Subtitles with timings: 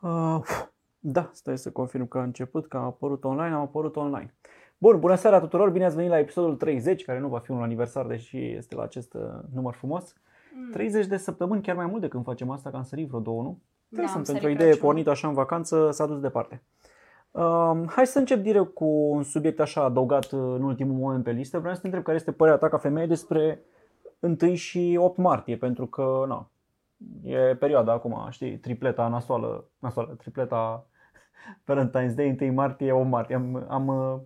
[0.00, 0.40] Uh,
[0.98, 4.34] da, stai să confirm că a început, că a apărut online, a apărut online.
[4.78, 7.62] Bun, bună seara tuturor, bine ați venit la episodul 30, care nu va fi un
[7.62, 9.22] aniversar, deși este la acest uh,
[9.54, 10.14] număr frumos.
[10.54, 10.70] Mm.
[10.70, 13.42] 30 de săptămâni, chiar mai mult de când facem asta, că am sărit vreo două,
[13.42, 13.58] nu?
[13.88, 14.92] Da, Interesant, am pentru o sărit idee Crăciunul.
[14.92, 16.62] pornită așa în vacanță, s-a dus departe.
[17.30, 21.30] Um, hai să încep direct cu un subiect așa adăugat uh, în ultimul moment pe
[21.30, 21.58] listă.
[21.58, 23.60] Vreau să te întreb care este părerea ta ca femeie despre
[24.20, 26.50] 1 și 8 martie, pentru că, na,
[27.22, 30.86] e perioada acum, știi, tripleta nasoală, nasoală tripleta
[31.70, 33.34] Valentine's Day, 1 martie, 8 martie.
[33.34, 34.20] Am, am uh,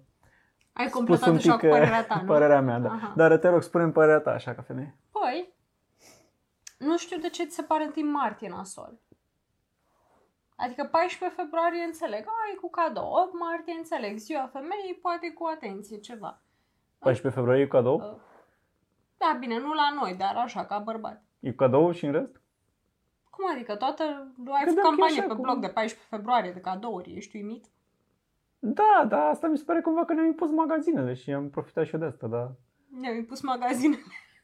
[0.73, 2.27] Ai spus completat un așa pic cu uh, părerea ta, nu?
[2.27, 2.89] părerea mea, da.
[2.89, 3.13] Aha.
[3.17, 4.97] Dar te rog, spune părerea ta așa ca femeie.
[5.11, 5.55] Păi,
[6.79, 8.99] nu știu de ce ți se pare 1 martie nasol.
[10.57, 15.99] Adică 14 februarie înțeleg, ai cu cadou, 8 martie înțeleg, ziua femeii, poate cu atenție
[15.99, 16.43] ceva.
[16.99, 17.97] 14 februarie e cu cadou?
[17.97, 18.21] Uh,
[19.19, 21.23] Da, bine, nu la noi, dar așa, ca bărbat.
[21.41, 22.41] E cu cadou și în rest?
[23.37, 23.75] Cum adică?
[23.77, 24.03] Toată...
[24.03, 27.15] Ai Credeam făcut că e campanie așa pe cum- blog de 14 februarie de cadouri,
[27.17, 27.65] ești uimit?
[28.59, 31.95] Da, da, asta mi se pare cumva că ne-am impus magazinele și am profitat și
[31.95, 32.51] eu de asta, da.
[33.01, 33.97] Ne-am impus magazine.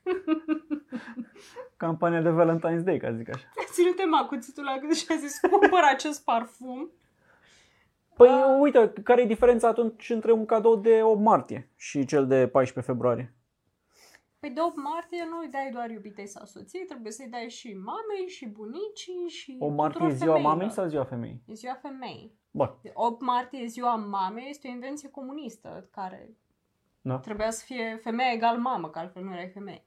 [1.77, 3.46] Campania de Valentine's Day, ca zic așa.
[3.72, 6.91] Ține-te ma cuțitul la gât și a zis, cumpăr acest parfum.
[8.16, 8.56] Păi Ah.
[8.61, 12.92] uite, care e diferența atunci între un cadou de 8 martie și cel de 14
[12.92, 13.34] februarie?
[14.41, 17.72] Păi de 8 martie nu îi dai doar iubitei sau soției, trebuie să-i dai și
[17.72, 20.56] mamei, și bunicii, și 8 martie e tuturor ziua femeilor.
[20.56, 21.42] mamei sau ziua femeii?
[21.46, 22.38] E ziua femeii.
[22.50, 26.36] Bun, 8 martie e ziua mamei, este o invenție comunistă care
[27.00, 27.18] da.
[27.18, 29.84] trebuia să fie femeie egal mamă, că altfel nu erai femeie.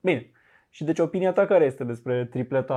[0.00, 0.30] Bine.
[0.70, 2.74] Și deci opinia ta care este despre tripleta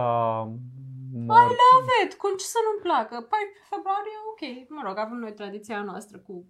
[1.13, 1.57] Ai mor...
[1.89, 3.15] Ved, cum ce să nu-mi placă?
[3.15, 4.69] 14 februarie, ok.
[4.69, 6.45] Mă rog, avem noi tradiția noastră cu...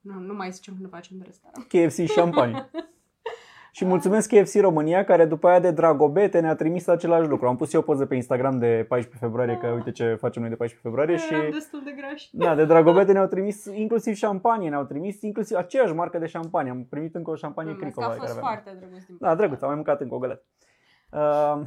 [0.00, 1.64] Nu, nu mai zicem că ne facem de restaurant.
[1.64, 2.70] KFC și șampanie.
[3.76, 7.46] și mulțumesc KFC România care după aia de dragobete ne-a trimis același lucru.
[7.46, 10.50] Am pus eu o poză pe Instagram de 14 februarie, că uite ce facem noi
[10.50, 11.34] de 14 februarie și...
[11.34, 12.28] Eram destul de grași.
[12.32, 16.70] Da, de dragobete ne-au trimis inclusiv șampanie, ne-au trimis inclusiv aceeași marcă de șampanie.
[16.70, 18.14] Am primit încă o șampanie Mulțumesc, Cricova.
[18.14, 18.62] a fost care aveam.
[18.62, 20.44] foarte drăguț din Da, drăguț, am mai mâncat încă o găleată.
[21.10, 21.60] Uh,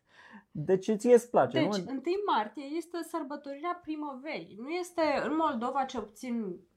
[0.68, 1.90] deci ție îți place, Deci, nu?
[1.90, 2.00] 1
[2.34, 4.56] martie este sărbătorirea primăverii.
[4.60, 6.34] Nu este, în Moldova, ce obțin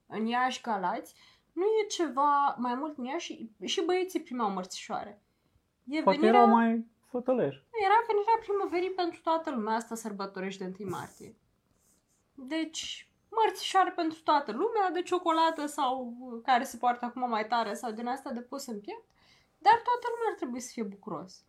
[0.07, 1.15] în Iași, Galați,
[1.53, 5.21] nu e ceva mai mult în Iași și, și băieții primeau mărțișoare.
[5.87, 7.63] E Poate venirea, erau mai fătăleși.
[7.85, 11.35] era venirea primăverii pentru toată lumea, asta sărbătorește 1 martie.
[12.33, 17.91] Deci, mărțișoare pentru toată lumea, de ciocolată sau care se poartă acum mai tare sau
[17.91, 19.05] din asta de pus în piept,
[19.57, 21.45] dar toată lumea ar trebui să fie bucuros.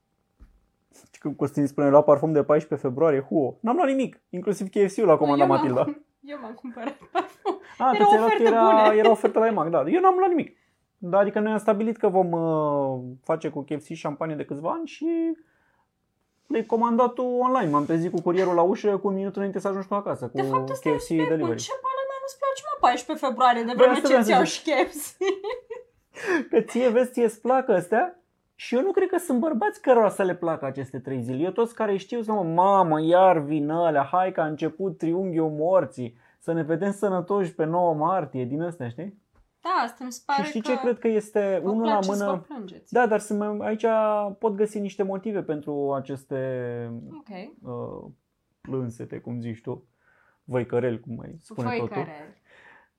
[1.12, 3.58] Și când Costin spune, lua parfum de 14 februarie, huo.
[3.60, 6.00] N-am luat nimic, inclusiv KFC-ul la comanda Eu m-am- Matilda.
[6.26, 7.60] Eu m-am cumpărat parfum.
[7.78, 8.96] A, Erau tu ți-ai luat că oferte era, bune.
[8.96, 9.82] era ofertă la EMAG, da.
[9.86, 10.56] Eu n-am luat nimic.
[10.98, 14.86] Da, adică noi am stabilit că vom uh, face cu KFC șampanie de câțiva ani
[14.86, 15.06] și
[16.46, 17.70] le-ai comandat tu online.
[17.70, 20.36] M-am trezit cu curierul la ușă cu un minut înainte să ajungi tu acasă cu
[20.36, 21.60] De fapt, ăsta KFC e Cu delivery.
[21.60, 24.30] ce pala mea nu-ți place, mă, 14 februarie, de Bă, vreme asta ce vreau să
[24.30, 24.52] ți-au zic.
[24.52, 25.16] și KFC.
[26.50, 28.23] Că ție vezi, ție îți plac astea
[28.54, 31.42] și eu nu cred că sunt bărbați cărora să le placă aceste trei zile.
[31.42, 35.50] Eu toți care știu să mă, mamă, iar vin alea, hai că a început triunghiul
[35.50, 39.22] morții, să ne vedem sănătoși pe 9 martie, din astea, știi?
[39.60, 41.90] Da, asta mi se pare și știi că ce cred că este vă unul la
[41.90, 42.44] place să vă mână?
[42.46, 42.92] plângeți.
[42.92, 43.84] Da, dar sunt mai, aici
[44.38, 46.38] pot găsi niște motive pentru aceste
[47.12, 47.28] Ok.
[47.62, 48.10] uh,
[48.60, 49.86] plânsete, cum zici tu,
[50.44, 52.06] văicăreli, cum mai spune Voi totul.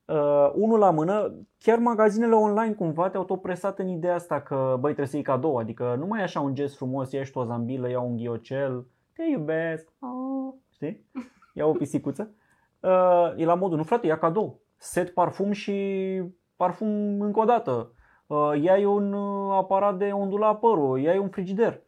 [0.06, 0.18] Care...
[0.18, 4.54] Uh, unul la mână, chiar magazinele online cumva te-au tot presat în ideea asta că
[4.54, 7.32] băi trebuie să iei cadou, adică nu mai e așa un gest frumos, ia și
[7.32, 11.06] tu o zambilă, ia un ghiocel, te iubesc, oh, știi?
[11.54, 12.34] Ia o pisicuță.
[12.80, 16.22] Uh, e la modul, nu frate, ia cadou, set parfum și
[16.56, 17.90] parfum încă o dată.
[18.26, 21.82] Uh, iai un uh, aparat de ondulat părul, iai un frigider.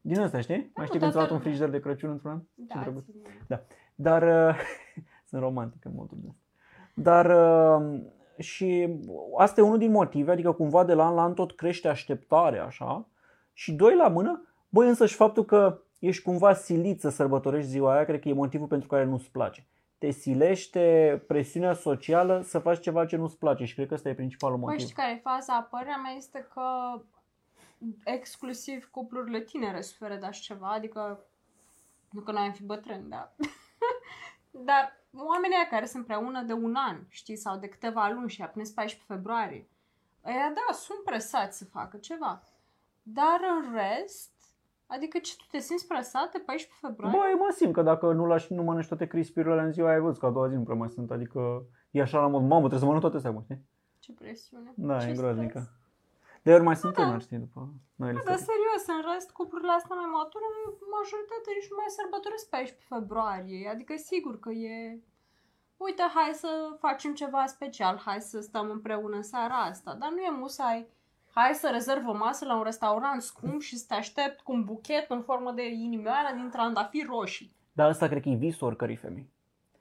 [0.00, 0.70] Din asta, știi?
[0.74, 2.40] mai știi când ți-a luat un toată frigider de Crăciun într-un an?
[2.54, 3.04] Da, drăguț.
[3.04, 3.66] ține.
[3.94, 4.56] Dar uh,
[5.28, 6.43] sunt romantic în modul ăsta.
[6.94, 8.00] Dar uh,
[8.38, 8.88] și
[9.38, 12.64] asta e unul din motive, adică cumva de la an la an tot crește așteptarea
[12.64, 13.06] așa.
[13.52, 18.04] Și doi la mână, băi însăși faptul că ești cumva silit să sărbătorești ziua aia,
[18.04, 19.66] cred că e motivul pentru care nu-ți place.
[19.98, 24.14] Te silește presiunea socială să faci ceva ce nu-ți place și cred că ăsta e
[24.14, 24.80] principalul Păi motiv.
[24.80, 25.68] știi care e faza?
[25.70, 26.62] Părerea mea este că
[28.04, 31.24] exclusiv cuplurile tinere suferă de așa ceva, adică
[32.10, 33.32] nu că noi am fi bătrâni, da.
[34.50, 38.42] Dar oamenii aia care sunt împreună de un an, știi, sau de câteva luni și
[38.42, 39.68] a prins 14 februarie,
[40.26, 42.42] ăia da, sunt presați să facă ceva.
[43.02, 44.32] Dar în rest,
[44.86, 47.18] adică ce tu te simți presat de 14 februarie?
[47.18, 50.02] Băi, mă simt că dacă nu lași, nu mănânci toate crispiurile în ziua aia, ai
[50.02, 52.58] văzut că a doua zi nu prea mai sunt, adică e așa la mod, mamă,
[52.58, 53.64] trebuie să mănânc toate astea, mă, știi?
[53.98, 54.72] Ce presiune.
[54.76, 55.58] Da, ce e groaznică.
[55.60, 55.82] stres.
[56.46, 57.02] De ori mai sunt Da.
[57.02, 57.60] tânări, știi, după
[58.00, 58.50] noile Dar stări.
[58.50, 60.48] serios, în rest, cuplurile astea mai mature,
[60.98, 63.68] majoritatea nici nu mai sărbătoresc pe 14 februarie.
[63.74, 64.76] Adică sigur că e...
[65.86, 66.50] Uite, hai să
[66.84, 69.90] facem ceva special, hai să stăm împreună în seara asta.
[70.00, 70.86] Dar nu e musai,
[71.36, 74.64] hai să rezerv o masă la un restaurant scump și să te aștept cu un
[74.64, 77.52] buchet în formă de inimioară din trandafiri roșii.
[77.72, 79.32] Dar asta cred că e visul oricărei femei.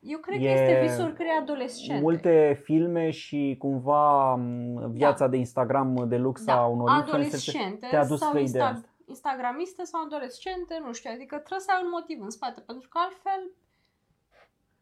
[0.05, 2.01] Eu cred E că este visul oricărei adolescente.
[2.01, 7.15] Multe filme și cumva m, viața de Instagram de lux a unor influencer Da.
[7.17, 8.89] adolescente te-a dus sau spre ideea insta- asta.
[9.05, 12.97] instagramiste sau adolescente, nu știu, adică trebuie să ai un motiv în spate, pentru că
[13.01, 13.41] altfel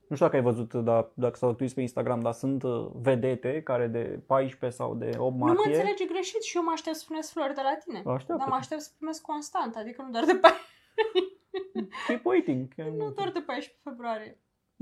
[0.07, 3.61] Nu știu dacă ai văzut, dar, dacă s-au uitat pe Instagram, dar sunt uh, vedete
[3.63, 5.65] care de 14 sau de 8 nu mă martie.
[5.75, 7.97] înțelege greșit și eu mă aștept să primesc flori de la tine.
[7.97, 8.35] Așteaptă.
[8.37, 10.47] Dar mă aștept să primesc constant, adică nu doar de, pe...
[12.07, 12.67] Keep waiting.
[13.01, 14.37] nu doar de 14 februarie.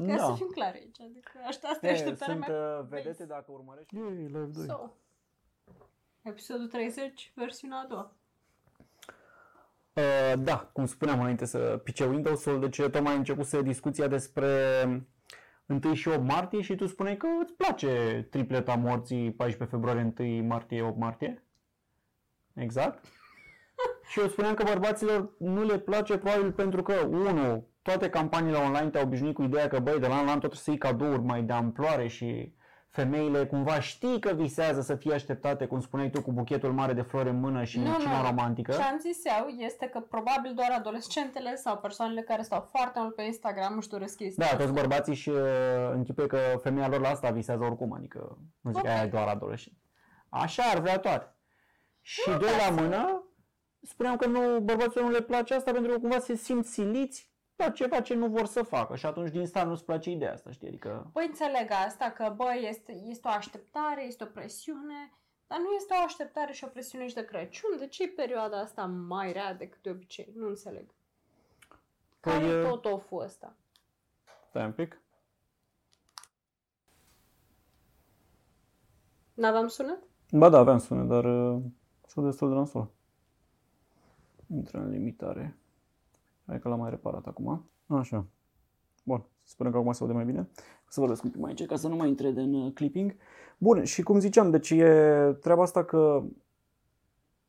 [0.07, 0.24] Ca da.
[0.25, 2.78] să fim clari aici, adică asta, asta E, e așteptarea sunt mea.
[2.80, 3.96] uh, vedete dacă urmărești.
[3.96, 4.66] Ei, live 2.
[4.66, 4.92] So,
[6.22, 8.13] episodul 30, versiunea a doua.
[9.94, 14.48] Uh, da, cum spuneam înainte să pice Windows-ul, deci tocmai începuse discuția despre
[15.66, 20.44] 1 și 8 martie și tu spuneai că îți place tripleta morții 14 februarie, 1
[20.48, 21.44] martie, 8 martie.
[22.54, 23.06] Exact.
[24.10, 28.89] și eu spuneam că bărbaților nu le place probabil pentru că, unu, toate campaniile online
[28.89, 30.80] te-au obișnuit cu ideea că, băi, de la an la an tot trebuie să iei
[30.80, 32.53] cadouri mai de amploare și
[32.89, 37.01] femeile cumva știi că visează să fie așteptate, cum spuneai tu, cu buchetul mare de
[37.01, 38.27] flori în mână și Nu, cina nu.
[38.27, 38.71] romantică.
[38.71, 43.15] Ce am zis eu este că probabil doar adolescentele sau persoanele care stau foarte mult
[43.15, 44.63] pe Instagram își doresc chestia Da, asta.
[44.63, 45.38] toți bărbații și uh,
[45.94, 48.86] închipuie că femeia lor la asta visează oricum, adică nu zic Ok.
[48.86, 49.75] că aia e doar adolescent.
[50.30, 51.36] Așa ar vrea toate.
[52.01, 53.24] Și doi da, la mână,
[53.81, 57.70] spuneam că nu, bărbaților nu le place asta pentru că cumva se simt siliți la
[57.70, 60.68] ceva ce nu vor să facă și atunci din start nu-ți place ideea asta, știi,
[60.68, 61.10] adică...
[61.14, 65.14] Păi înțeleg asta, că bă, este, este o așteptare, este o presiune,
[65.48, 67.78] dar nu este o așteptare și o presiune și de Crăciun.
[67.78, 70.34] De ce e perioada asta mai rea decât de obicei?
[70.36, 70.90] Nu înțeleg.
[72.20, 73.56] Care Păi, e e- tot oful ăsta?
[74.50, 75.02] Stai un pic.
[79.34, 80.00] N-aveam sunet?
[80.32, 81.62] Ba da, aveam sunet, dar uh,
[82.08, 82.92] sunt destul de nasol.
[84.48, 85.59] Intră în limitare.
[86.50, 87.69] Hai că l-am mai reparat acum.
[87.88, 88.25] Așa.
[89.04, 90.40] Bun, sperăm că acum se aude mai bine.
[90.60, 93.16] O să vorbesc un pic mai încet ca să nu mai intre în uh, clipping.
[93.57, 96.24] Bun, și cum ziceam, deci e treaba asta că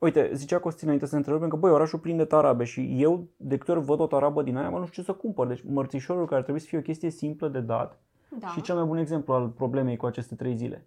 [0.00, 3.28] Uite, zicea Costin înainte să ne întrebăm că băi, orașul plin de tarabe și eu
[3.36, 5.46] de câte ori văd o tarabă din aia, mă, nu știu ce să cumpăr.
[5.46, 7.98] Deci mărțișorul care trebuie să fie o chestie simplă de dat,
[8.38, 8.46] Da.
[8.46, 10.86] și cel mai bun exemplu al problemei cu aceste trei zile.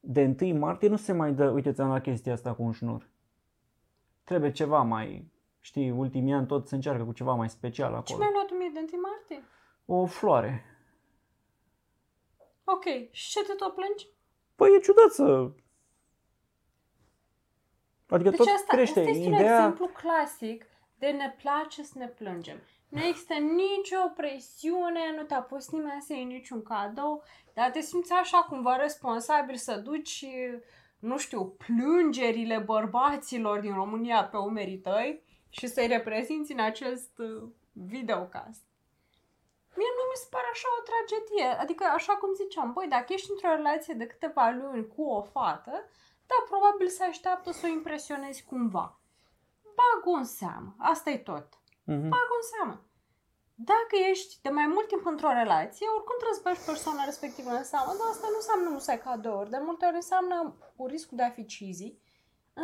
[0.00, 3.08] De 1 martie nu se mai dă, uite, ți-am dat chestia asta cu un șnur.
[4.24, 5.30] Trebuie ceva mai,
[5.68, 8.18] știi, ultimii ani tot se încearcă cu ceva mai special Ce acolo.
[8.18, 9.44] mi-ai luat mie de 1 martie?
[9.86, 10.64] O floare.
[12.64, 14.08] Ok, și ce te tot plângi?
[14.54, 15.50] Păi e ciudat să...
[18.08, 19.56] Adică Deci tot asta, crește asta este un ideea...
[19.56, 20.66] exemplu clasic
[20.98, 22.58] de ne place să ne plângem.
[22.88, 27.22] Nu există nicio presiune, nu te-a pus nimeni să iei niciun cadou,
[27.54, 30.26] dar te simți așa cumva responsabil să duci,
[30.98, 37.42] nu știu, plângerile bărbaților din România pe umerii tăi și să-i reprezinți în acest uh,
[37.72, 38.62] videocast.
[39.78, 41.48] Mie nu mi se pare așa o tragedie.
[41.62, 45.74] Adică, așa cum ziceam, băi, dacă ești într-o relație de câteva luni cu o fată,
[46.30, 49.00] da, probabil se așteaptă să o impresionezi cumva.
[49.78, 51.48] Bag în seamă, asta e tot.
[51.84, 52.08] Mhm.
[52.08, 52.76] Bag în seamă.
[53.54, 57.64] Dacă ești de mai mult timp într-o relație, oricum trebuie să bagi persoana respectivă în
[57.64, 60.36] seamă, dar asta nu înseamnă nu să ai cadouri, de multe ori înseamnă
[60.76, 61.94] cu riscul de a fi cheesy,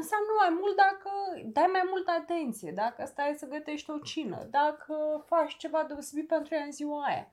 [0.01, 1.11] înseamnă mai mult dacă
[1.57, 4.95] dai mai multă atenție, dacă stai să gătești o cină, dacă
[5.27, 7.27] faci ceva deosebit pentru ea în ziua aia.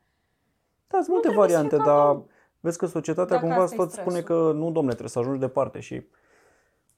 [0.87, 2.29] Da, sunt multe trebuie să variante, fie dar cadou.
[2.59, 4.51] vezi că societatea Dacă cumva asta e tot spune stresul.
[4.51, 5.95] că nu, domne, trebuie să ajungi departe și...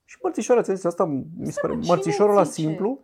[0.06, 1.06] Și mărțișoara, ți-am zis asta,
[1.46, 2.62] mi se pare, mă, cine mărțișorul la zice?
[2.62, 3.00] simplu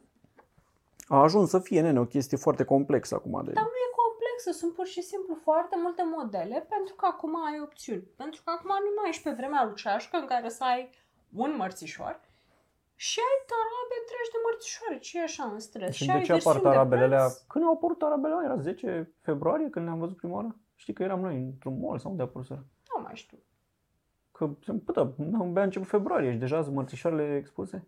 [1.08, 3.42] a ajuns să fie, nene, o chestie foarte complexă acum.
[3.46, 3.52] De...
[3.52, 7.60] Dar nu e complexă, sunt pur și simplu foarte multe modele pentru că acum ai
[7.62, 8.08] opțiuni.
[8.16, 10.90] Pentru că acum nu mai ești pe vremea lui Ceașcă în care să ai
[11.36, 12.20] un mărțișor
[13.06, 14.98] și ai tarabe întregi de mărțișoare.
[15.06, 15.96] Ce e așa în stres?
[15.96, 17.26] Și și de ai ce apar versiuni de tarabele alea?
[17.26, 17.38] preț.
[17.52, 18.50] Când au apărut tarabele alea?
[18.50, 20.56] Era 10 februarie când le-am văzut prima oară?
[20.76, 23.38] Știi că eram noi într-un mall sau unde a apărut Nu mai știu.
[24.32, 24.48] Că,
[24.86, 25.02] păi da,
[25.40, 27.86] abia a început februarie și deja sunt mărțișoarele expuse.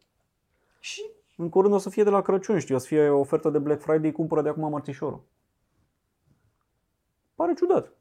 [0.79, 1.01] Și
[1.37, 3.59] În curând o să fie de la Crăciun, știi, o să fie o ofertă de
[3.59, 5.23] Black Friday, cumpără de acum mărțișorul.
[7.35, 7.93] Pare ciudat.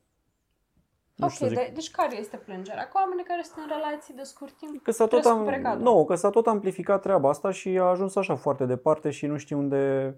[1.21, 1.63] Nu ok, știu să zic.
[1.65, 2.89] de, deci care este plângerea?
[2.89, 4.83] Cu oamenii care sunt în relații de scurt timp?
[4.83, 5.95] Că s-a tot, Trebuie să am, cumpere cadou.
[5.97, 9.37] nu, că s-a tot amplificat treaba asta și a ajuns așa foarte departe și nu
[9.37, 10.15] știu unde,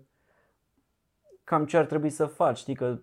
[1.45, 2.99] cam ce ar trebui să faci, știi, că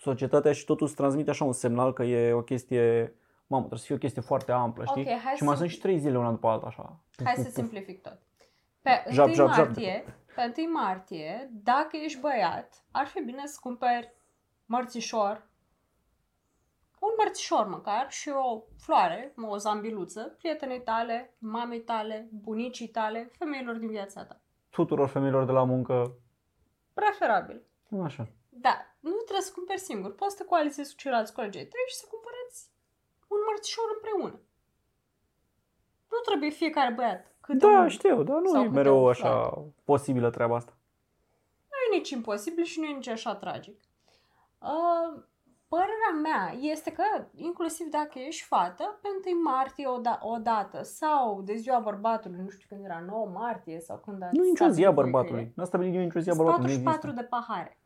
[0.00, 3.14] societatea și totul îți transmite așa un semnal că e o chestie
[3.46, 5.02] mamă, trebuie să fie o chestie foarte amplă, știi?
[5.02, 6.96] Ok, hai și mai să- sunt și trei zile una după alta, așa.
[7.24, 8.18] Hai să simplific tot.
[8.82, 9.56] Pe 1 Jap, jap, jap.
[9.66, 14.12] martie, pe 1 martie, dacă ești băiat, ar fi bine să cumperi
[14.66, 15.46] mărțișor,
[17.04, 23.76] un mărțișor măcar și o floare, o zambiluță, prietenei tale, mamei tale, bunicii tale, femeilor
[23.76, 24.40] din viața ta.
[24.70, 26.16] Tuturor femeilor de la muncă,
[26.94, 27.62] Preferabil.
[28.04, 28.28] așa.
[28.48, 30.14] Da, nu trebuie să cumperi singur.
[30.14, 31.58] Poți să te coalizezi cu ceilalți colegi.
[31.58, 32.70] ai tăi și să cumpărați
[33.28, 34.40] un mărțișor împreună.
[36.10, 37.34] Nu trebuie fiecare băiat.
[37.40, 37.88] Câte Da, un...
[37.88, 40.72] știu, dar nu Sau e câte mereu o așa posibilă treaba asta.
[41.70, 43.80] Nu e nici imposibil și nu e nici așa tragic.
[44.58, 45.22] Uh,
[45.74, 47.02] părerea mea este că,
[47.34, 52.38] inclusiv dacă ești fată, pe 1 martie o, da- o dată sau de ziua bărbatului,
[52.42, 54.90] nu știu când era, 9 martie sau când ați Nu e nicio stabilit zi a
[54.90, 55.42] voi că bărbatului.
[55.42, 56.76] e, N-a stabilit nimeni nicio zi a sunt bărbatului.
[56.76, 57.22] Nu 44 există.
[57.22, 57.78] de pahare.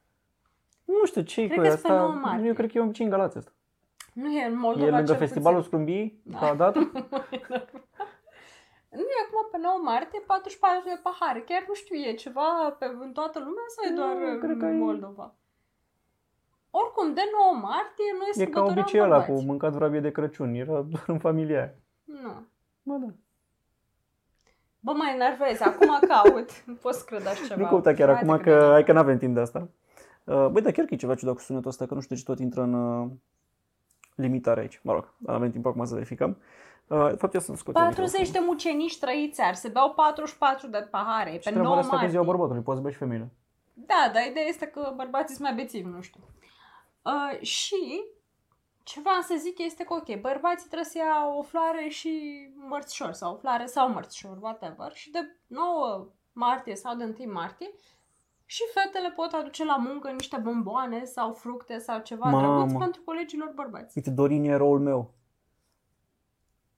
[0.85, 2.18] Nu știu ce e Cred cu că-s pe 9 asta.
[2.21, 2.47] martie.
[2.49, 3.52] Eu cred că e obicei în Galați asta.
[4.12, 5.71] Nu e în Moldova E lângă cel festivalul puțin.
[5.73, 6.38] Scrumbii, Da.
[6.38, 6.78] ca dată?
[9.00, 11.40] Nu e acum pe 9 martie 44 de pahare.
[11.40, 14.64] Chiar nu știu, e ceva pe, în toată lumea sau e Nu, doar cred că
[14.64, 15.35] în e- Moldova?
[16.80, 19.47] Oricum, de 9 martie noi E ca sărbătoream obicei ăla cu bărbați.
[19.47, 20.54] mâncat vrabie de Crăciun.
[20.54, 21.75] Era doar în familia aia.
[22.04, 22.32] Nu.
[22.82, 23.12] Bă, da.
[24.80, 26.49] Bă, mă enervezi, acum caut.
[26.66, 27.61] Nu pot să cred așa ceva.
[27.61, 28.85] Nu căuta chiar Frate, acum cât de că, hai enervant.
[28.87, 29.68] că n-avem timp de asta.
[30.25, 32.20] Uh, Băi, dar chiar că e ceva ciudat cu sunetul ăsta, că nu știu de
[32.20, 33.08] ce tot intră în uh,
[34.14, 34.80] limitare aici.
[34.82, 36.37] Mă rog, dar avem timp acum să verificăm.
[36.87, 37.75] Uh, de fapt, eu sunt scot.
[37.75, 41.97] 40 de mucenici trăiți ar, se beau 44 de pahare, e pe 9 asta pe
[41.97, 42.20] ziua martie.
[42.20, 43.30] bărbatului, poți să bei și femeile.
[43.75, 46.20] Da, dar ideea este că bărbații sunt mai bețivi, nu știu.
[47.09, 48.05] Uh, și
[48.83, 52.11] ce vreau să zic este că, ok, bărbații trebuie să ia o floare și
[52.69, 57.71] mărțișor, sau o floare sau mărțișor, whatever, și de 9 martie sau de 1 martie
[58.45, 62.65] și fetele pot aduce la muncă niște bomboane sau fructe sau ceva Mamă.
[62.65, 63.93] drăguț pentru colegilor bărbați.
[63.97, 65.15] Uite, Dorin e eroul meu.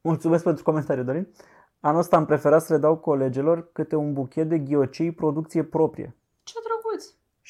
[0.00, 1.28] Mulțumesc pentru comentariu, Dorin.
[1.80, 6.04] Anul ăsta am preferat să le dau colegilor câte un buchet de ghiocei producție proprie
[6.04, 6.19] Ce drăguț!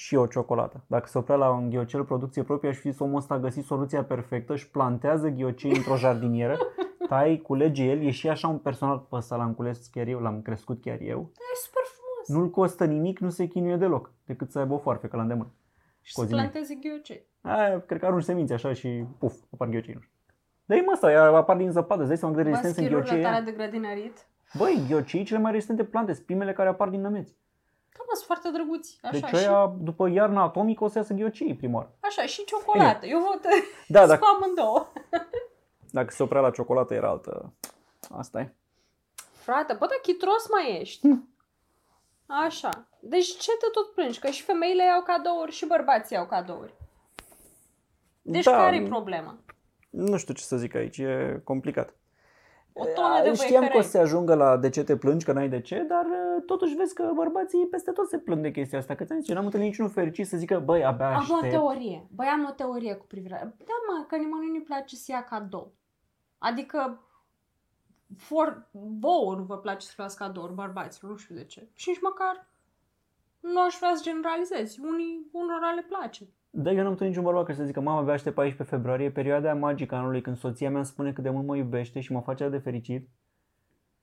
[0.00, 0.84] Și o ciocolată.
[0.86, 3.64] Dacă se oprea la un ghiocel producție proprie, aș fi zis omul ăsta a găsit
[3.64, 6.58] soluția perfectă, își plantează ghiocei într-o jardinieră,
[7.08, 10.42] tai, culege el, e și așa un personal pe ăsta l-am cules chiar eu, l-am
[10.42, 11.30] crescut chiar eu.
[11.32, 12.40] E super frumos!
[12.40, 15.50] Nu-l costă nimic, nu se chinuie deloc, decât să aibă o foarfecă la îndemână.
[16.02, 16.50] și să cozimic.
[16.50, 17.26] planteze ghiocei.
[17.40, 19.94] Aia, cred că arunci semințe așa și puf, apar ghiocei.
[19.94, 20.14] Nu știu.
[20.64, 22.80] Dar e mă asta, ea apar din zăpadă, îți dai seama cât de Bă, rezistență
[22.80, 23.50] în schirurile ghiocei tale e.
[23.50, 24.26] de grădinărit.
[24.58, 27.38] Băi, ghiocei cele mai rezistente plante, sunt primele care apar din nămeți.
[27.92, 28.98] Da, mă, sunt foarte drăguți.
[29.02, 31.94] Așa, Deci și, aia, după iarna atomică, o să iasă ghiocei prima oară.
[32.00, 33.06] așa, și ciocolată.
[33.06, 33.48] Eu vot Da,
[34.00, 34.86] da, dacă, cu amândouă.
[35.98, 37.52] dacă se oprea la ciocolată era altă.
[38.10, 38.54] Asta e.
[39.32, 41.06] Frate, bă, dar chitros mai ești.
[41.08, 41.28] Hm.
[42.26, 42.88] Așa.
[43.00, 44.18] Deci ce te tot plângi?
[44.18, 46.74] Că și femeile iau cadouri și bărbații iau cadouri.
[48.22, 49.38] Deci Da, care e problema?
[49.90, 51.94] Nu știu ce să zic aici, e complicat.
[52.72, 53.82] O tonă de Știam că o băieferei.
[53.82, 56.74] să se ajungă la de ce te plângi, că n-ai de ce, dar uh, totuși
[56.74, 58.94] vezi că bărbații peste tot se plâng de chestia asta.
[58.94, 61.50] Că ți-am zis, eu n-am întâlnit niciunul fericit să zică, băi, abia Am o aștept.
[61.52, 62.06] teorie.
[62.14, 63.46] Băi, am o teorie cu privire la...
[63.46, 65.72] Da, mă, că nimănui nu-i place să ia cadou.
[66.38, 67.00] Adică
[68.16, 68.68] for...
[69.00, 71.68] vouă nu vă place să luați cadouri, bărbaților, nu știu de ce.
[71.74, 72.48] Și nici măcar
[73.40, 74.80] nu aș vrea să generalizezi.
[74.80, 76.28] Unii, unora le place.
[76.50, 79.10] Da, eu n-am întâlnit niciun bărbat care să zică, mama, abia aștept 14 februarie, e
[79.10, 82.00] perioada aia magică a anului când soția mea îmi spune cât de mult mă iubește
[82.00, 83.08] și mă face atât de fericit.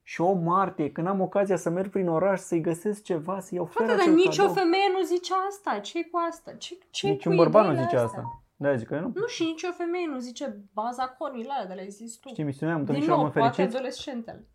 [0.02, 3.64] Și o martie, când am ocazia să merg prin oraș, să-i găsesc ceva, să iau
[3.64, 4.54] Frate, fără dar acel nicio cadou.
[4.54, 5.78] femeie nu zice asta.
[5.78, 6.52] ce cu asta?
[6.52, 8.20] ce ce Niciun cu bărbat nu ideile zice astea?
[8.20, 8.42] asta.
[8.56, 9.12] Da, zic că eu nu.
[9.14, 12.28] Nu, și nicio femeie nu zice baza conile alea de la zis tu.
[12.28, 13.76] Știi misiunea, am întâlnit Din și la nou, mă poate fericit.
[13.76, 14.46] adolescentele.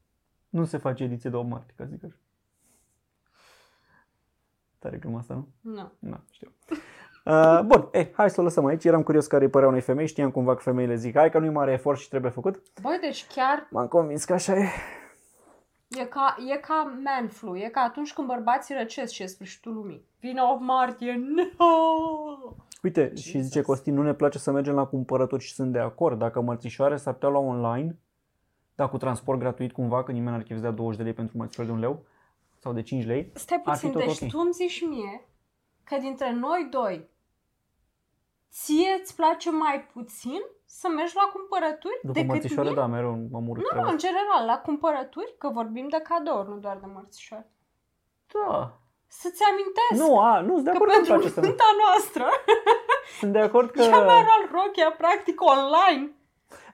[0.49, 2.15] Nu se face ediție de 8 martie, ca zic așa.
[4.79, 5.47] Tare gluma asta, nu?
[5.71, 5.91] Nu.
[5.99, 6.51] Nu, știu.
[7.23, 8.83] Uh, bun, eh, hai să o lăsăm aici.
[8.83, 10.07] Eram curios care îi părea unei femei.
[10.07, 12.61] Știam cumva că femeile zic, hai că nu-i mare efort și trebuie făcut.
[12.81, 14.67] Băi, deci chiar M-am convins că așa e.
[15.89, 17.57] e ca, e ca man flu.
[17.57, 20.05] E ca atunci când bărbații răcesc și e sfârșitul lumii.
[20.19, 21.23] Vine 8 martie.
[21.35, 21.65] No!
[22.83, 26.19] Uite, și zice Costin, nu ne place să mergem la cumpărături și sunt de acord.
[26.19, 27.97] Dacă mărțișoare s-ar putea lua online,
[28.75, 31.37] dar cu transport gratuit cumva, că nimeni n-ar chef să dea 20 de lei pentru
[31.37, 32.05] mărțișoare de un leu
[32.59, 33.31] sau de 5 lei.
[33.33, 34.29] Stai Ar fi puțin, tot deci ok.
[34.29, 35.27] tu îmi zici mie
[35.83, 37.09] că dintre noi doi
[38.53, 42.77] ție îți place mai puțin să mergi la cumpărături După decât mărțișoare, mie?
[42.79, 46.55] da, mereu mă mură Nu, nu, în general, la cumpărături, că vorbim de cadouri, nu
[46.65, 47.47] doar de mărțișoare.
[48.33, 48.77] Da.
[49.07, 51.49] Să-ți amintesc Nu, a, nu, sunt de că acord că îmi pentru place să merg.
[51.51, 52.25] nunta noastră,
[53.19, 53.81] Sunt de acord că...
[53.83, 56.11] cea mai rar rochia practic online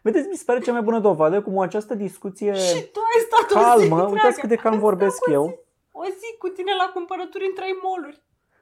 [0.01, 3.45] Vedeți, mi se pare cea mai bună dovadă cum această discuție și tu ai stat
[3.51, 4.11] o zi calmă, întreagă.
[4.11, 5.45] uitați cât de calm Am vorbesc stat o eu.
[5.47, 5.57] zi-
[5.91, 8.21] O zi cu tine la cumpărături în trei moluri.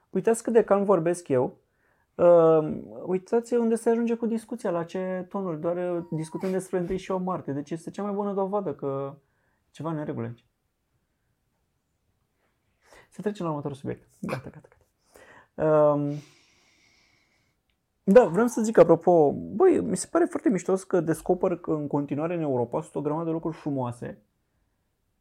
[0.09, 1.57] Uitați cât de calm vorbesc eu.
[2.17, 6.97] Uh, uitați unde se ajunge cu discuția, la ce tonuri, doar uh, discutând despre 1
[6.97, 7.53] și 8 martie.
[7.53, 9.17] Deci este cea mai bună dovadă că
[9.71, 10.45] ceva în neregulă aici.
[13.09, 14.07] Să trecem la următorul subiect.
[14.19, 14.85] Gata, gata, gata.
[15.93, 16.13] Um,
[18.03, 21.87] da, vreau să zic apropo, băi, mi se pare foarte mișto că descoper că în
[21.87, 24.21] continuare în Europa sunt o grămadă de lucruri frumoase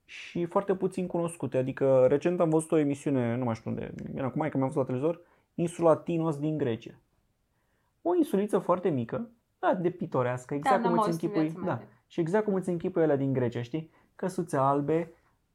[0.04, 1.56] și foarte puțin cunoscute.
[1.56, 4.68] Adică recent am văzut o emisiune, nu mai știu unde, era cu mai că mi-am
[4.68, 5.20] văzut la televizor,
[5.60, 6.94] insula Tinos din Grecia.
[8.02, 11.66] O insuliță foarte mică, da, de pitorească, exact Da, cum n-am îți auzit închipui, viața
[11.66, 11.88] da, mea.
[12.06, 13.90] și exact cum îți închipui alea din Grecia, știi?
[14.16, 15.12] Căsuțe albe,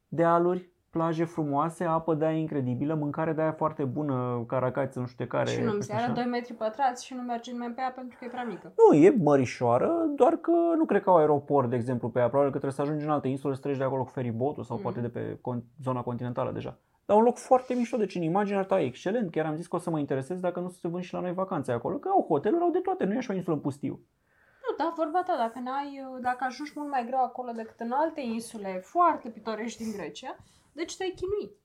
[0.08, 5.24] dealuri, plaje frumoase, apă de aia incredibilă, mâncare de aia foarte bună, caracați, nu știu
[5.24, 5.50] de care.
[5.50, 6.12] Și nu mi peste se are așa.
[6.12, 8.72] 2 metri pătrați și nu merge nimeni pe ea pentru că e prea mică.
[8.90, 12.28] Nu, e mărișoară, doar că nu cred că au aeroport, de exemplu, pe ea.
[12.28, 14.76] Probabil că trebuie să ajungi în alte insule, să treci de acolo cu feribotul sau
[14.76, 14.82] Mm.
[14.82, 16.78] poate de pe con- zona continentală deja.
[17.12, 19.30] Dar un loc foarte mișto, deci în imaginea ta e excelent.
[19.30, 21.32] Chiar am zis că o să mă interesez dacă nu se vând și la noi
[21.32, 23.92] vacanțe acolo, că au hoteluri, au de toate, nu e așa o insulă în pustiu.
[24.62, 28.20] Nu, da, vorba ta, dacă, n-ai, dacă ajungi mult mai greu acolo decât în alte
[28.20, 30.36] insule foarte pitorești din Grecia,
[30.72, 31.56] deci te-ai chinuit.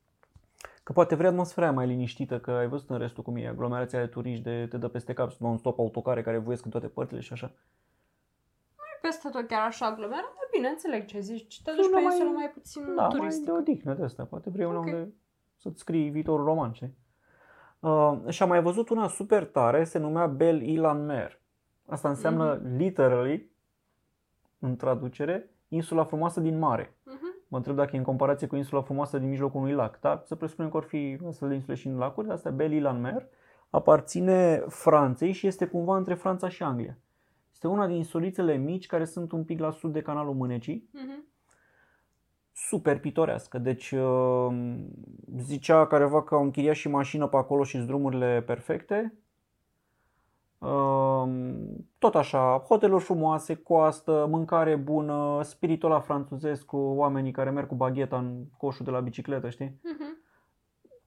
[0.84, 4.00] Că poate vrea atmosfera aia mai liniștită, că ai văzut în restul cum e, aglomerația
[4.00, 7.34] de turiști de te dă peste cap, non-stop autocare care voiesc în toate părțile și
[7.34, 7.52] așa.
[8.78, 11.62] Nu e peste tot chiar așa aglomerat, dar bine, înțeleg ce zici.
[11.64, 13.46] Te duci Sună pe mai- insulă mai puțin Da, mai turistic.
[13.46, 14.24] de odihnă de asta.
[14.24, 14.86] Poate vrei una Ok.
[14.86, 15.14] unde
[15.58, 16.94] să-ți scrii viitorul roman, știi?
[17.80, 21.40] Uh, și am mai văzut una super tare, se numea Bel Ilan Mer.
[21.86, 22.76] Asta înseamnă Mhm.
[22.76, 23.52] literally,
[24.60, 26.96] în traducere, insula frumoasă din mare.
[27.04, 27.36] Mhm.
[27.48, 30.00] Mă întreb dacă e în comparație cu insula frumoasă din mijlocul unui lac.
[30.00, 30.22] Da?
[30.26, 33.02] Să presupunem că or fi astfel de insule și în lacuri, dar asta Bel Ilan
[33.02, 33.28] Mer
[33.70, 36.98] aparține Franței și este cumva între Franța și Anglia.
[37.52, 41.26] Este una din insulițele mici care sunt un pic la sud de canalul Mânecii Mhm.
[42.58, 43.58] Super pitorească.
[43.58, 44.48] Deci uh,
[45.38, 49.14] zicea careva că au închiriat și mașină pe acolo și drumurile perfecte.
[50.58, 51.30] Uh,
[51.98, 57.76] Tot așa, hoteluri frumoase, coastă, mâncare bună, spiritul ăla franțuzesc cu oamenii care merg cu
[57.76, 59.80] bagheta în coșul de la bicicletă, știi?
[59.84, 60.18] Mhm.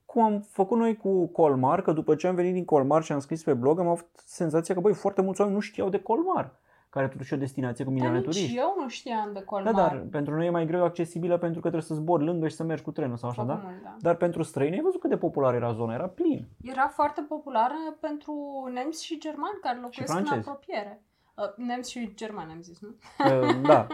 [0.05, 3.19] Cum am făcut noi cu Colmar, că după ce am venit din Colmar și am
[3.19, 6.59] scris pe blog, am avut senzația că, băi, foarte mulți oameni nu știau de Colmar,
[6.91, 8.57] care totuși e o destinație cu Dar milioane de nici turiști.
[8.57, 9.73] eu nu știam de Da, Colmar.
[9.73, 12.63] dar pentru noi e mai greu accesibilă pentru că trebuie să zbori lângă și să
[12.63, 13.53] mergi cu trenul sau așa, da?
[13.53, 13.95] Foarte mult, da.
[13.99, 16.47] Dar pentru străini ai văzut cât de populară era zona, era plin.
[16.63, 18.33] Era foarte populară pentru
[18.73, 20.49] nemți și germani care locuiesc în francezi.
[20.49, 21.01] apropiere.
[21.35, 22.89] Uh, nemți și germani am zis, nu?
[22.89, 23.87] Uh, Da,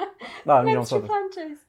[0.46, 1.10] da, nici am nemți și stat.
[1.10, 1.66] francezi.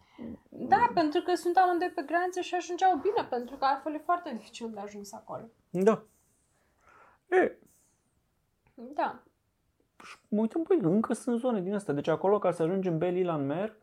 [0.49, 4.31] Da, pentru că sunt amândoi pe graniță și ajungeau bine, pentru că altfel e foarte
[4.37, 5.43] dificil de ajuns acolo.
[5.71, 6.03] Da.
[7.29, 7.59] E,
[8.75, 9.23] Da.
[10.29, 11.94] Mă uitam, băi, încă sunt zone din astea.
[11.94, 13.77] Deci acolo, ca să ajungem în Bel Ilan Mer,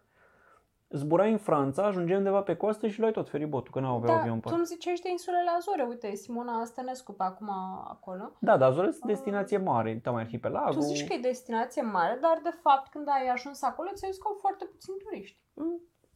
[0.90, 4.22] zburai în Franța, ajungeai undeva pe coastă și luai tot feribotul, că n-au aveau Da,
[4.22, 5.84] avion pe tu îmi ziceai de insulele Azore.
[5.84, 7.50] Uite, e Simona Stănescu pe acum
[7.88, 8.32] acolo.
[8.40, 10.74] Da, dar Azore sunt destinație mare, tam arhipelagul.
[10.74, 14.22] Tu zici că e destinație mare, dar de fapt când ai ajuns acolo ți-ai zis
[14.22, 15.40] că au foarte puțini turiști.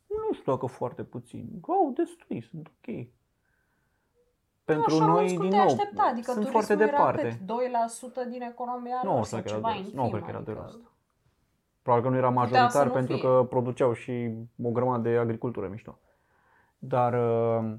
[0.07, 1.49] Nu știu dacă foarte puțin.
[1.67, 3.07] Au destui, sunt ok.
[4.73, 7.37] Pentru așa noi, mulți cum din te nou, aștepta, adică sunt turismul foarte era departe.
[7.45, 8.25] cât?
[8.25, 10.21] 2% din economia Nu, lor o sau să că era ceva de infim, Nu, cred
[10.23, 10.79] că era de adică- rost.
[11.81, 13.23] Probabil că nu era Putea să majoritar nu pentru fie.
[13.23, 14.31] că produceau și
[14.63, 15.97] o grămadă de agricultură mișto.
[16.77, 17.73] Dar uh,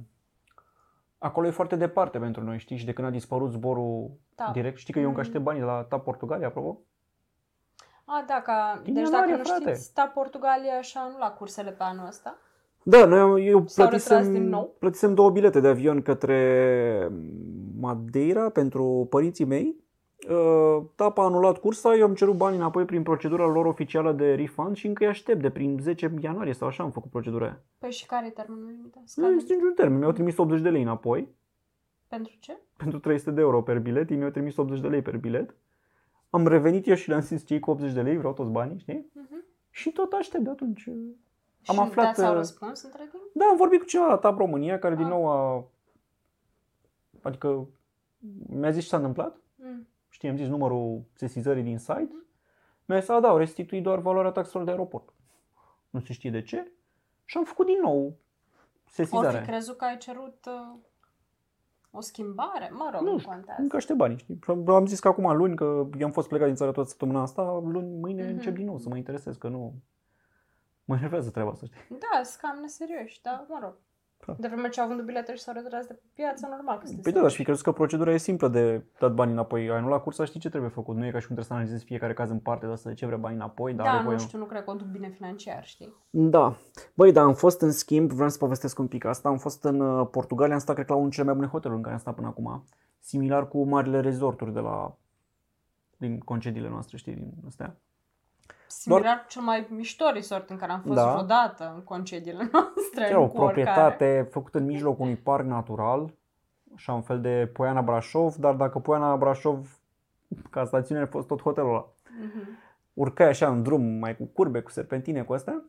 [1.18, 2.76] acolo e foarte departe pentru noi, știi?
[2.76, 4.50] Și de când a dispărut zborul Da.
[4.52, 5.26] direct, știi că eu încă Mm.
[5.26, 6.78] aștept banii de la TAP Portugalia, apropo?
[8.04, 8.80] A, da, ca...
[8.82, 9.70] Din deci ianuarie, dacă nu frate.
[9.70, 12.36] știți, sta Portugalia și a anulat cursele pe anul ăsta.
[12.82, 14.76] Da, noi am, eu S-au retras plătisem, din nou?
[14.78, 17.08] plătisem două bilete de avion către
[17.80, 19.76] Madeira pentru părinții mei.
[20.30, 24.34] Uh, TAP a anulat cursa, eu am cerut banii înapoi prin procedura lor oficială de
[24.34, 27.62] refund și încă îi aștept de prin 10 ianuarie sau așa am făcut procedura aia.
[27.78, 28.98] Păi și care e termenul limită?
[28.98, 29.34] Nu Scade.
[29.34, 31.28] este niciun termen, mi-au trimis 80 de lei înapoi
[32.08, 32.58] Pentru ce?
[32.76, 35.54] pentru 300 de euro per bilet, ei mi-au trimis 80 de lei per bilet.
[36.30, 39.10] Am revenit eu și le-am zis cei cu 80 de lei, vreau toți banii, știi?
[39.14, 39.44] Mhm.
[39.70, 40.88] Și tot aștept de atunci.
[41.66, 43.22] Am și aflat, da, ți-au uh, răspuns între timp?
[43.34, 45.10] Da, am vorbit cu cineva la TAP România, care din Ah.
[45.10, 45.64] nou a...
[47.22, 47.66] Adică
[48.46, 49.36] mi-a zis ce s-a întâmplat.
[49.56, 49.86] Mm.
[50.08, 52.14] Știi, am zis numărul sesizării din site.
[52.84, 55.12] Mi-a zis, a, da, au restituit doar valoarea taxelor de aeroport.
[55.90, 56.72] Nu se știe de ce.
[57.24, 58.12] Și am făcut din nou O
[58.90, 59.40] sesizarea.
[59.40, 60.78] fi crezut că ai cerut uh,
[61.90, 62.70] o schimbare?
[62.72, 63.62] Mă rog, Nu nu, știu, contează.
[63.62, 64.38] Încă aștept banii, știi?
[64.44, 67.60] Și am zis că acum luni, că i-am fost plecat din țară toată săptămâna asta,
[67.64, 68.32] luni, mâine Mhm.
[68.32, 69.74] încep din nou să mă interesez, că nu...
[70.90, 71.98] Mă enervează treaba asta, știi?
[72.04, 73.74] Da, sunt cam neserioși, dar mă rog.
[74.26, 74.34] Da.
[74.38, 77.02] De vreme ce au vândut bilete și s-au retras de pe piață, normal că sunteți
[77.02, 79.60] Păi da, dar și fi crezut că procedura e simplă de dat banii înapoi.
[79.70, 80.96] Ai anulat cursa, știi ce trebuie făcut.
[80.96, 83.06] Nu e ca și cum trebuie să analizezi fiecare caz în parte, dar să ce
[83.06, 85.08] vrea banii înapoi, dar Da, are nu voie- știu, nu cred că o duc bine
[85.08, 85.94] financiar, știi?
[86.10, 86.54] Da.
[86.94, 89.80] Băi, da, am fost în schimb, vreau să povestesc un pic asta, am fost în
[89.80, 91.94] uh, Portugalia, am stat cred că la unul dintre cele mai bune hoteluri în care
[91.94, 92.64] am stat până acum,
[92.98, 94.96] similar cu marile resorturi de la
[95.96, 97.76] din concediile noastre, știi, din astea.
[98.80, 101.10] Similar cu cel mai mișto resort în care am fost Da.
[101.10, 103.06] vreodată în concediile noastre.
[103.08, 103.64] Era o nu cu oricare.
[103.64, 106.12] proprietate făcută în mijlocul unui parc natural,
[106.74, 109.78] așa un fel de Poiana Brașov, dar dacă Poiana Brașov
[110.50, 111.86] ca stațiune a fost tot hotelul ăla.
[112.22, 112.48] Mhm.
[112.94, 115.62] Urcai așa în drum, mai cu curbe, cu serpentine, cu astea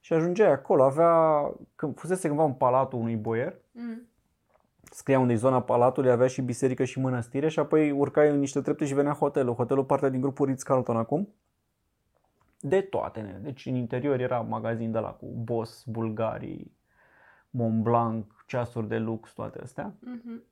[0.00, 0.82] și ajungeai acolo.
[0.82, 1.42] Avea,
[1.76, 4.02] când fusese cândva un palatul unui boier, Mm.
[4.90, 8.60] scria unde e zona palatului, avea și biserică și mănăstire și apoi urcai în niște
[8.60, 9.54] trepte și venea hotelul.
[9.54, 11.28] Hotelul parte din grupul Ritz-Carlton acum.
[12.64, 13.38] De toate, nene.
[13.38, 16.76] Deci în interior era magazin de la cu Boss, Bulgarii,
[17.50, 19.94] Montblanc, ceasuri de lux, toate astea.
[20.00, 20.42] Mhm.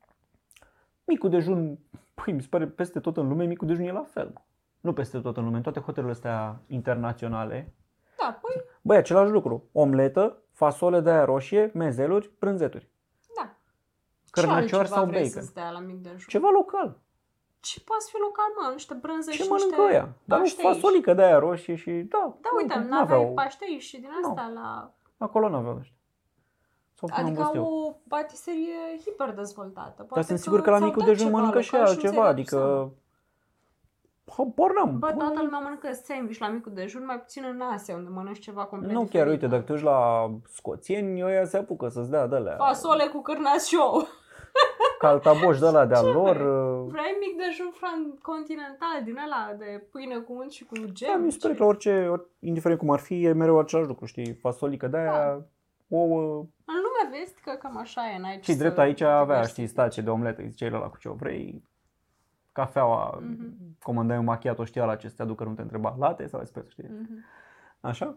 [1.05, 1.79] Micul dejun,
[2.15, 4.33] păi, mi se pare peste tot în lume, micul dejun e la fel.
[4.81, 7.73] Nu peste tot în lume, în toate hotelurile astea internaționale.
[8.19, 9.69] Da, păi, Băi, același lucru.
[9.73, 12.89] Omletă, fasole de aia roșie, mezeluri, prânzeturi.
[13.37, 13.55] da.
[14.31, 15.43] Cărnacioar Ce altceva sau vrei bacon.
[15.43, 16.19] să stea la mic dejun?
[16.27, 16.99] Ceva local.
[17.61, 18.71] Ce poate fi local, mă?
[18.73, 20.09] Niște brânze Ce și mănâncă niște ăia?
[20.25, 20.67] Dar nu pașteiși.
[20.69, 22.37] fasolică de aia roșie și da.
[22.41, 23.35] Da, uite, nu, n-aveai n-aveau.
[23.35, 24.93] paștei și din asta la...
[25.19, 25.95] Acolo n-aveau ăștia.
[26.95, 27.87] Sau până am Adică văzut au eu.
[27.89, 29.95] o patiserie hiperdezvoltată.
[29.97, 31.93] Dar Poate sunt sigur că la ți-au micul dat dejun ceva mănâncă și local nu
[31.93, 32.57] altceva, ți-ai dat adică...
[32.57, 32.91] seama.
[34.37, 34.99] Habar n-am.
[34.99, 38.65] Bă, toată lumea mănâncă sandwich la micul dejun, mai puțin în Asia, unde mănânci ceva
[38.65, 39.51] complet Nu chiar, diferit, uite, da.
[39.53, 42.57] dacă te uiți la scoțieni, ăia se apucă să-ți dea de-alea.
[42.57, 44.07] Fasole cu cârnașou.
[45.05, 46.37] Caltaboș de la de-a Ce lor.
[46.37, 46.47] vrei?
[46.47, 51.09] uh, Vrei mic dejun fran- continental din ăla de pâine cu unt și cu gem?
[51.13, 53.59] Da, mi se pare ce- că la orice, or- indiferent cum ar fi, e mereu
[53.59, 54.33] același lucru, știi?
[54.35, 55.43] Fasolică de aia, Da.
[55.89, 56.23] ouă.
[56.65, 59.51] În lumea vestică cam așa e, n-ai ce Și drept să aici avea, diversifici.
[59.53, 61.63] știi, stație de omletă, zicea la cu ce o vrei.
[62.53, 63.55] Cafeaua, Mhm.
[63.83, 66.69] comandai un macchiato, știa la ce să te aducă, nu te întreba latte sau espresso,
[66.71, 66.89] știi?
[66.89, 67.25] Mhm.
[67.81, 68.17] Așa?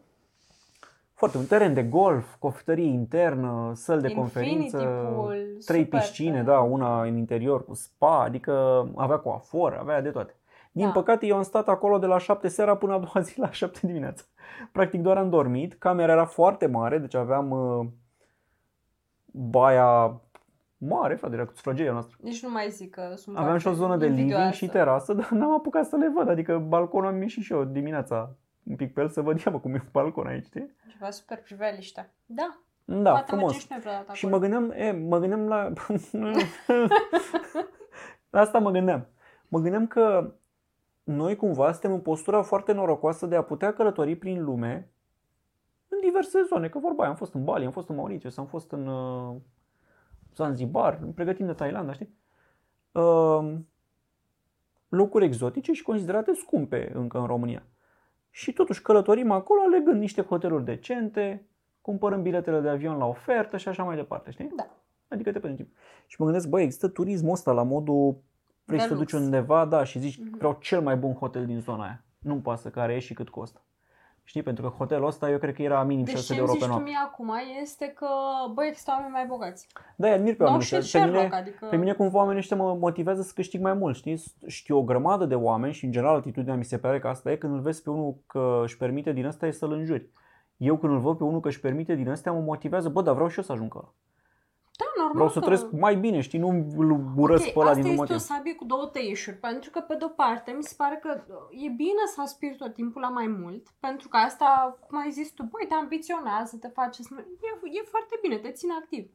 [1.24, 6.30] Foarte un teren de golf, cofetărie internă, săl de Infinity conferință, pool, trei super piscine,
[6.30, 6.46] teren.
[6.46, 8.52] da, una în interior cu spa, adică
[8.96, 10.36] avea coafor, avea de toate.
[10.72, 10.92] Din Da.
[10.92, 13.80] păcate eu am stat acolo de la 7 seara până a doua zi la 7
[13.88, 14.24] dimineața.
[14.72, 17.88] Practic doar am dormit, camera era foarte mare, deci aveam uh,
[19.26, 20.22] baia
[20.78, 22.18] mare, frate, era cu sufrageria noastră.
[22.22, 24.56] Nici nu mai zic că sunt Aveam și o foarte zonă de living invidioasă.
[24.56, 28.36] și terasă, dar n-am apucat să le văd, adică balconul am ieșit și eu dimineața
[28.64, 30.76] un pic pe el să văd, ia mă, cum e un balcon aici, știi?
[30.92, 32.12] Ceva super priveliște.
[32.26, 33.52] Da, Da, poate frumos.
[33.52, 34.40] mergem și noi vreodată Și acolo.
[34.40, 35.74] mă gândeam, e, mă gândeam la...
[38.30, 39.08] la asta mă gândeam.
[39.48, 40.34] Mă gândeam că
[41.04, 44.90] noi cumva suntem în postura foarte norocoasă de a putea călători prin lume
[45.88, 46.70] în diverse zone.
[46.70, 49.36] Că vorba aia, am fost în Bali, am fost în Mauritius, am fost în uh,
[50.36, 52.14] Zanzibar, ne pregătim de Thailanda, știi?
[52.92, 53.54] Uh,
[54.90, 57.64] locuri exotice și considerate scumpe încă în România.
[58.36, 61.48] Și totuși călătorim acolo alegând niște hoteluri decente,
[61.82, 64.52] cumpărăm biletele de avion la ofertă și așa mai departe, știi?
[64.56, 64.68] Da.
[65.08, 65.68] Adică te plătim.
[66.08, 68.22] Și mă gândesc, băi, există turismul ăsta la modul
[68.66, 69.12] vrei De să te lux.
[69.12, 70.38] duci undeva, da, și zici, Mhm.
[70.38, 72.04] vreau cel mai bun hotel din zona aia.
[72.20, 73.62] Nu-mi pasă care e și cât costă.
[74.26, 76.50] Știi, pentru că hotelul ăsta eu cred că era minim Deci 600 ce de îmi
[76.50, 76.90] euro zici pe tu noapte.
[76.90, 77.32] mie acum
[77.62, 78.08] este că,
[78.54, 79.68] băi, există oameni mai bogați.
[79.96, 81.00] Da, îi admir pe Nu oameni și ăștia.
[81.00, 81.66] Pe Sherlock, mine, adică...
[81.66, 84.24] pe mine cumva oamenii ăștia mă motivează să câștig mai mult, știi?
[84.48, 87.36] Știu o grămadă de oameni și în general atitudinea mi se pare că asta e
[87.36, 90.10] când îl vezi pe unul că își permite din asta e să-l înjuri.
[90.58, 93.14] Eu când îl văd pe unul că își permite din astea mă motivează, bă, dar
[93.14, 93.94] vreau și eu să ajung acolo.
[94.84, 95.46] Da, normal Vreau să că...
[95.46, 96.40] trăiesc mai bine, știi?
[96.40, 98.16] Nu îl urăsc Ok, pe ăla asta din este motiv.
[98.16, 101.10] o sabie cu două tăieșuri, pentru că pe de-o parte mi se pare că
[101.66, 105.30] e bine să aspiri tot timpul la mai mult, pentru că asta, cum ai zis
[105.32, 107.10] tu, băi, te ambiționează, te face să...
[107.18, 109.10] E, e foarte bine, te ține activ.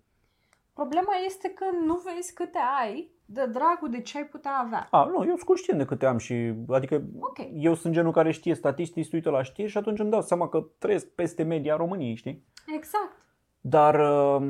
[0.73, 4.89] Problema este că nu vezi câte ai de dragul de ce ai putea avea.
[4.91, 7.39] A, nu, eu sunt conștient de câte am și, adică Ok.
[7.55, 10.49] eu sunt genul care știe statistici, se uită la știri și atunci îmi dau seama
[10.49, 12.45] că trăiesc peste media României, știi?
[12.77, 13.13] Exact.
[13.61, 13.95] Dar
[14.41, 14.49] uh,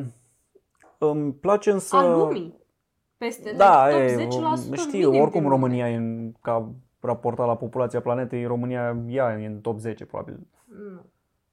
[0.98, 1.96] îmi place însă...
[1.96, 2.56] A lumii.
[3.16, 5.54] Peste Da, top e, 10% știu, minim oricum din lume.
[5.54, 10.46] România e în, ca raportat la populația planetei, România ea e în top 10 probabil.
[10.64, 11.00] Nu.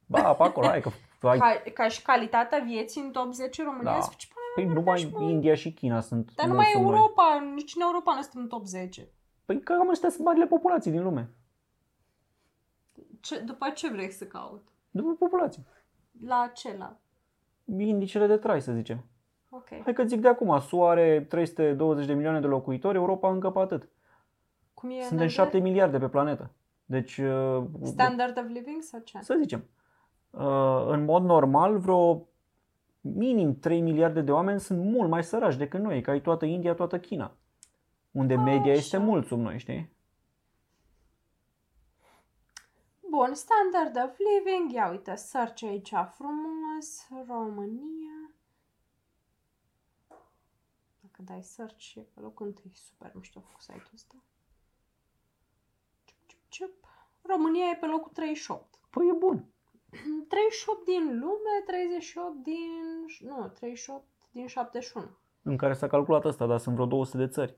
[0.05, 0.89] Ba, pe acolo, hai că
[1.27, 3.91] ai, Ca, ca și calitatea vieții în top 10 România Da.
[3.91, 3.99] da.
[3.99, 6.91] zice, "Păi, păi mă, numai mă." India și China sunt Dar mult numai sub noi.
[6.91, 9.07] Europa, nici în Europa nu suntem în top 10.
[9.45, 11.29] Păi cam ăștia sunt marile populații din lume.
[13.19, 14.67] Ce, după ce vrei să caut?
[14.91, 15.63] După populație.
[16.25, 16.97] La ce la?
[17.77, 19.05] Indicele de trai, să zicem.
[19.55, 19.83] Ok.
[19.83, 23.59] Hai că zic de acum, SUA are 320 de milioane de locuitori, Europa încă pe
[23.59, 23.89] atât.
[24.73, 26.51] Cum e Suntem în 7 miliarde pe planetă.
[26.85, 29.19] Deci, uh, Standard of living sau ce?
[29.21, 29.65] să zicem,
[30.29, 32.27] uh, în mod normal, vreo
[33.01, 36.73] minim 3 miliarde de oameni sunt mult mai săraci decât noi, ca ai toată India,
[36.73, 37.31] toată China.
[38.11, 39.05] Unde media este Așa.
[39.05, 39.93] mult sub noi, știi?
[43.09, 48.34] Bun, standard of living, ia uite, search aici frumos, România.
[51.17, 54.15] Dacă dai search, e pe locul întâi, super mișto făcut site-ul ăsta.
[56.47, 56.69] Ce?
[57.21, 58.79] România e pe locul 38.
[58.89, 59.45] Păi e bun.
[60.27, 62.81] 38 din lume, 38 din...
[63.19, 65.05] Nu, 38 din 71.
[65.41, 67.55] În care s-a calculat asta, dar sunt vreo 200 de țări.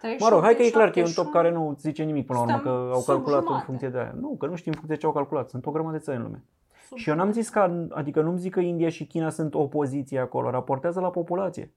[0.00, 1.24] 38 Mă rog, hai că din e clar că e un 71.
[1.24, 3.64] top care nu zice nimic până la urmă, Stăm că au sub calculat în jumate.
[3.64, 4.12] funcție de aia.
[4.12, 5.48] Nu, că nu știm în funcție de ce au calculat.
[5.48, 6.44] Sunt o grămadă de țări în lume.
[6.86, 10.18] Sub Și eu n-am zis că, adică nu-mi zic că India și China sunt opoziție
[10.18, 11.72] acolo, raportează la populație.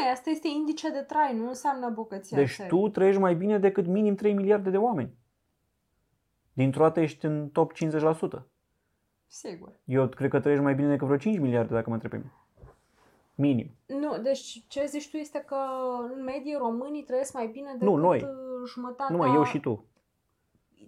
[0.00, 2.70] Da, măi, asta este indice de trai, nu înseamnă bogăția Deci țării.
[2.70, 5.14] tu trăiești mai bine decât minim 3 miliarde de oameni.
[6.52, 8.42] Dintr-o dată ești în top 50%.
[9.26, 9.72] Sigur.
[9.84, 12.32] Eu cred că trăiești mai bine decât vreo 5 miliarde, dacă mă întreb pe mine.
[13.34, 13.70] Minim.
[13.86, 15.56] Nu, deci ce zici tu este că
[16.16, 18.22] în medie românii trăiesc mai bine decât Nu, noi.
[18.22, 18.28] uh,
[18.68, 19.16] jumătatea...
[19.16, 19.84] Numai eu și tu.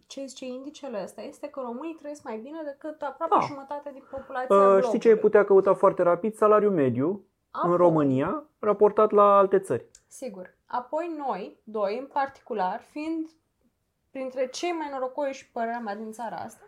[0.06, 3.44] Ce zice indicele ăsta este că românii trăiesc mai bine decât aproape Ah.
[3.48, 4.82] jumătate din populația Uh, globului.
[4.86, 6.34] știi ce ai putea căuta foarte rapid?
[6.34, 7.20] Salariul mediu în
[7.50, 9.86] Apoi- România, raportat la alte țări.
[10.06, 10.54] Sigur.
[10.66, 13.30] Apoi noi, doi în particular, fiind
[14.10, 16.64] printre cei mai norocoși, părerea mea, din țara asta,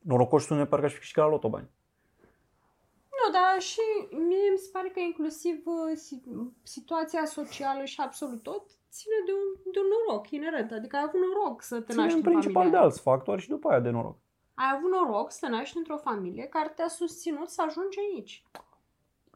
[0.00, 1.70] Norocoși sună parcă aș fi câștigat la loto bani.
[3.10, 6.22] Nu, dar și mie mi se pare că inclusiv uh, si-
[6.62, 10.72] situația socială și absolut tot ține de un, de un noroc inerent.
[10.72, 12.84] Adică ai avut noroc să te Ține naști în în principal familia de aia.
[12.86, 14.16] alți factori și după aia de noroc.
[14.54, 18.42] Ai avut noroc să te naști într-o familie care te-a susținut să ajungi aici.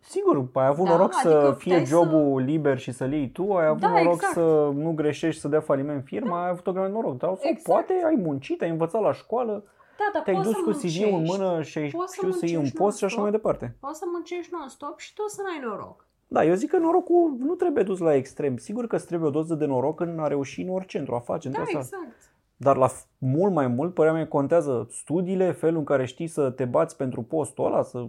[0.08, 3.52] Sigur, ai avut Da, noroc să adică fie puteai jobul liber și să-l iei tu,
[3.52, 4.32] ai avut Da, noroc exact.
[4.32, 7.18] să nu greșești, să dea faliment firma, ai avut o grămadă de noroc.
[7.18, 7.62] Dar sau Exact.
[7.86, 9.64] poate ai muncit, ai învățat la școală,
[9.98, 12.16] Da, dar te-ai poți dus să cu CV-ul în muncești, mână și ai poți să
[12.18, 13.42] știut să iei un muncești post și așa non-stop.
[13.42, 13.76] mai departe.
[13.80, 16.06] Poți să muncești non-stop și tot să n-ai noroc.
[16.28, 18.56] Da, eu zic că norocul nu trebuie dus la extrem.
[18.56, 21.54] Sigur că îți trebuie o doză de noroc în a reuși în orice, într-o afacere,
[21.54, 21.96] Da, într-o asta.
[22.02, 22.34] exact.
[22.56, 26.50] Dar la f- mult mai mult, părerea mea, contează studiile, felul în care știi să
[26.50, 28.06] te bați pentru postul ăla, să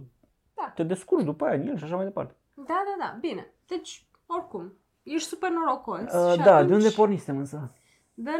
[0.60, 0.72] Da.
[0.74, 2.34] te descurci după aia în el și așa mai departe.
[2.54, 3.16] Da, da, da.
[3.20, 3.52] Bine.
[3.66, 6.00] Deci, oricum, ești super norocos.
[6.00, 7.72] Uh, și da, atunci, de unde pornisem însă?
[8.14, 8.30] De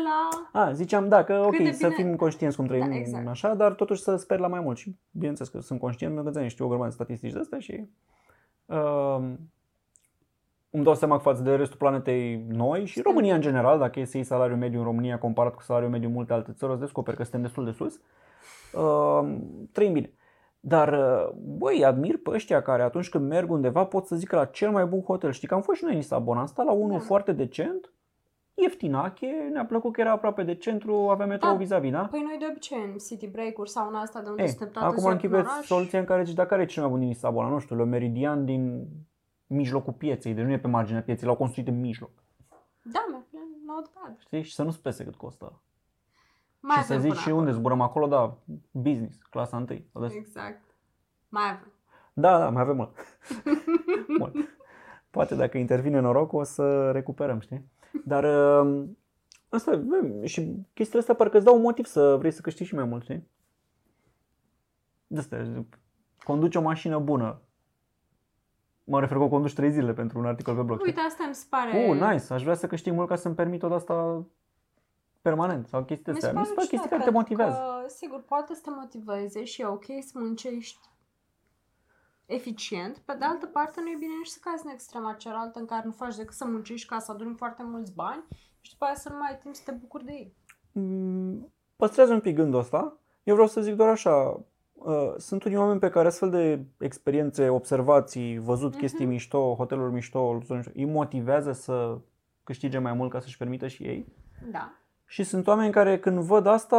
[0.52, 0.60] la...
[0.60, 3.26] A, ziceam, da, că ok, de să bine- fim conștienți cum trăim Da, exact.
[3.26, 4.76] așa, dar totuși să sper la mai mult.
[4.76, 7.58] Și bineînțeles că sunt conștient, pentru că ți-am știu o grămadă de statistici de astea
[7.58, 7.88] și
[8.66, 9.18] uh,
[10.70, 14.00] îmi dau seama că față de restul planetei noi și Suntem- România în general, dacă
[14.00, 16.72] e să iei salariul mediu în România comparat cu salariul mediu în multe alte țări,
[16.72, 18.00] o să descoperi că suntem destul de sus.
[18.72, 19.36] Uh,
[19.72, 20.12] trăim bine.
[20.60, 24.44] Dar, uh, băi, admir pe ăștia care atunci când merg undeva pot să zică la
[24.44, 25.32] cel mai bun hotel.
[25.32, 27.04] Știi că am fost și noi în Lisabona, am stat la unul Da.
[27.04, 27.92] foarte decent,
[28.54, 31.56] ieftinache, ne-a plăcut că era aproape de centru, avea metrou Da.
[31.56, 32.08] vis-a-vis, da?
[32.10, 34.86] Păi noi de obicei în city break-uri sau în asta de unde Ei, suntem toată
[34.86, 35.66] acum ziua prin închipuieți oraș.
[35.66, 37.48] soluția în care zici, dar care e cel mai bun din Lisabona?
[37.48, 38.86] Nu știu, le meridian din
[39.46, 42.10] mijlocul pieței, deci nu e pe marginea pieței, l-au construit în mijloc.
[42.82, 43.18] Da, mă,
[43.66, 44.16] not bad.
[44.18, 44.42] Știi?
[44.42, 45.60] Și să nu-ți pese cât costă.
[46.60, 47.44] Mai și să avem zici până și acolo.
[47.44, 48.38] unde zburăm acolo, da,
[48.70, 49.66] business, clasa 1.
[50.08, 50.62] Exact.
[51.28, 51.72] Mai avem.
[52.12, 52.96] Da, da, mai avem mult.
[54.18, 54.34] mult.
[55.10, 57.70] Poate dacă intervine norocul o să recuperăm, știi?
[58.04, 58.24] Dar
[58.64, 58.88] uh,
[59.48, 62.74] asta, bă, și chestiile astea parcă îți dau un motiv să vrei să câștigi și
[62.74, 63.28] mai mult, știi?
[65.06, 65.64] De asta,
[66.24, 67.42] conduci o mașină bună.
[68.84, 70.78] Mă refer că o conduci 3 zile pentru un articol pe blog.
[70.78, 70.90] știi?
[70.90, 71.88] Uite, asta mi se pare...
[71.88, 74.26] Uh, nice, aș vrea să câștig mult ca să-mi permit tot asta
[75.28, 76.32] permanent sau chestii astea.
[76.32, 77.56] Mi se pare chestii care te pentru motivează.
[77.82, 80.78] Că, sigur, poate să te motiveze și e ok să muncești
[82.26, 82.98] eficient.
[82.98, 85.82] Pe de altă parte, nu e bine nici să cazi în extrema cealaltă în care
[85.84, 88.24] nu faci decât să muncești ca să aduni foarte mulți bani
[88.60, 90.36] și după aia să nu mai ai timp să te bucuri de ei.
[90.72, 92.98] Mm, păstrează un pic gândul ăsta.
[93.22, 94.40] Eu vreau să zic doar așa,
[94.72, 98.78] uh, sunt unii oameni pe care astfel de experiențe, observații, văzut Mhm.
[98.80, 101.98] chestii mișto, hoteluri mișto, lucruri mișto, îi motivează să
[102.44, 104.06] câștige mai mult ca să-și permită și ei.
[104.50, 104.72] Da.
[105.10, 106.76] Și sunt oameni care când văd asta,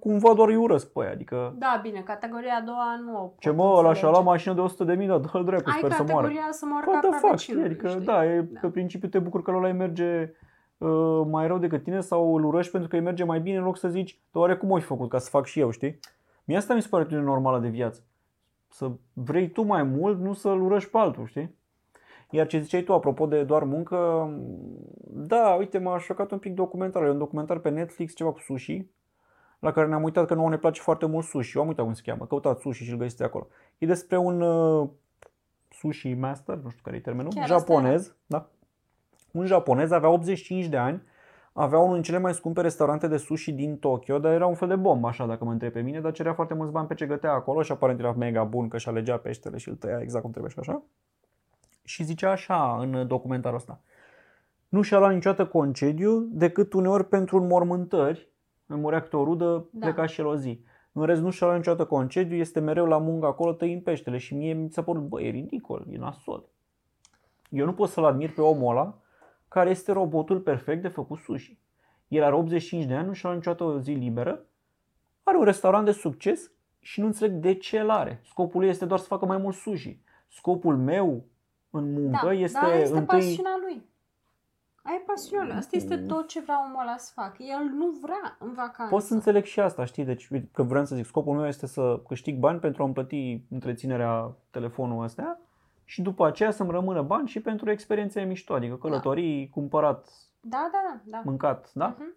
[0.00, 1.10] cumva doar îi urăsc pe aia.
[1.10, 4.22] Adică, Da, bine, categoria a doua nu o pot ce mă, ăla și-a luat înțelege.
[4.28, 6.20] mașină de 100 de mii, dar dă-l dracu, Ai sper să moară.
[6.26, 7.54] categoria să moară What ca the fuck, știi?
[7.54, 8.04] vecinului, Adică, știi?
[8.04, 8.58] da, e, Da.
[8.60, 10.34] pe principiu te bucur că ăla îi merge
[10.78, 13.64] uh, mai rău decât tine sau îl urăști pentru că îi merge mai bine în
[13.64, 15.98] loc să zici, dar oare cum o fi făcut ca să fac și eu, știi?
[16.44, 18.00] Mie asta mi se pare atitudine normală de viață.
[18.68, 21.58] Să vrei tu mai mult, nu să-l urăști pe altul, știi?
[22.30, 24.28] Iar ce ziceai tu, apropo de doar muncă,
[25.06, 27.08] da, uite, m-a șocat un pic documentarul.
[27.08, 28.86] E un documentar pe Netflix, ceva cu sushi,
[29.58, 31.56] la care ne-am uitat că nouă ne place foarte mult sushi.
[31.56, 33.46] Eu am uitat cum se cheamă, căutați sushi și îl găsiți acolo.
[33.78, 34.88] E despre un uh,
[35.68, 38.48] sushi master, nu știu care e termenul, Chiar asta japonez, da?
[39.32, 41.02] Un japonez avea 85 de ani,
[41.52, 44.68] avea unul din cele mai scumpe restaurante de sushi din Tokyo, dar era un fel
[44.68, 47.06] de bombă, așa, dacă mă întreb pe mine, dar cerea foarte mulți bani pe ce
[47.06, 50.22] gătea acolo și aparent era mega bun că și alegea peștele și îl tăia exact
[50.22, 50.82] cum trebuie și așa.
[51.90, 53.80] Și zicea așa în documentarul ăsta.
[54.68, 58.28] Nu și-a luat niciodată concediu decât uneori pentru înmormântări,
[58.66, 59.86] îmi murea câte o rudă, Da.
[59.86, 60.64] pleca și el o zi.
[60.92, 64.34] În rest nu și-a luat niciodată concediu, este mereu la muncă acolo tăind peștele și
[64.34, 66.48] mie mi s-a părut, bă, e ridicol, e nasol.
[67.48, 68.98] Eu nu pot să-l admir pe omul ăla
[69.48, 71.58] care este robotul perfect de făcut sushi.
[72.08, 74.44] El are 85 de ani, nu și-a luat niciodată o zi liberă,
[75.22, 78.20] are un restaurant de succes și nu înțeleg de ce el are.
[78.24, 80.00] Scopul lui este doar să facă mai mult sushi.
[80.28, 81.24] Scopul meu
[81.70, 83.18] în muncă da, este, da, este întâi...
[83.18, 83.88] pasiunea lui.
[84.82, 85.54] Ai pasiunea lui.
[85.54, 87.36] Asta este tot ce vrea omul ăla să facă.
[87.38, 88.94] El nu vrea în vacanță.
[88.94, 90.04] Pot să înțeleg și asta, știi?
[90.04, 94.36] Deci, că vreau să zic, scopul meu este să câștig bani pentru a-mi plăti întreținerea
[94.50, 95.40] telefonului ăsta
[95.84, 99.52] și după aceea să-mi rămână bani și pentru experiențe mișto, adică călătorii, da.
[99.52, 100.08] cumpărat,
[100.40, 101.00] Da, da, da.
[101.04, 101.22] da.
[101.24, 101.86] mâncat, da?
[101.98, 102.14] Mhm.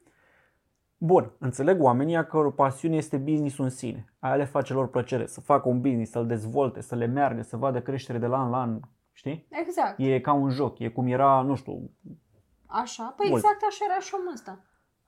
[0.98, 4.14] Bun, înțeleg oamenii a căror pasiune este business-ul în sine.
[4.20, 7.58] Aia le face lor plăcere, să facă un business, să-l dezvolte, să le meargă, să
[7.58, 8.80] vadă creștere de la an la an,
[9.14, 9.48] știi?
[9.50, 10.00] Exact.
[10.00, 11.92] E ca un joc, e cum era, nu știu,
[12.74, 13.14] Așa.
[13.18, 13.44] Păi Mult.
[13.44, 14.60] exact așa era și omul ăsta.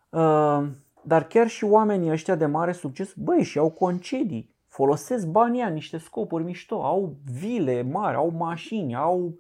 [0.10, 0.68] Uh,
[1.02, 5.74] dar chiar și oamenii ăștia de mare succes, băi, și au concedii, folosesc banii în
[5.74, 9.38] niște scopuri mișto, au vile mari, au mașini, au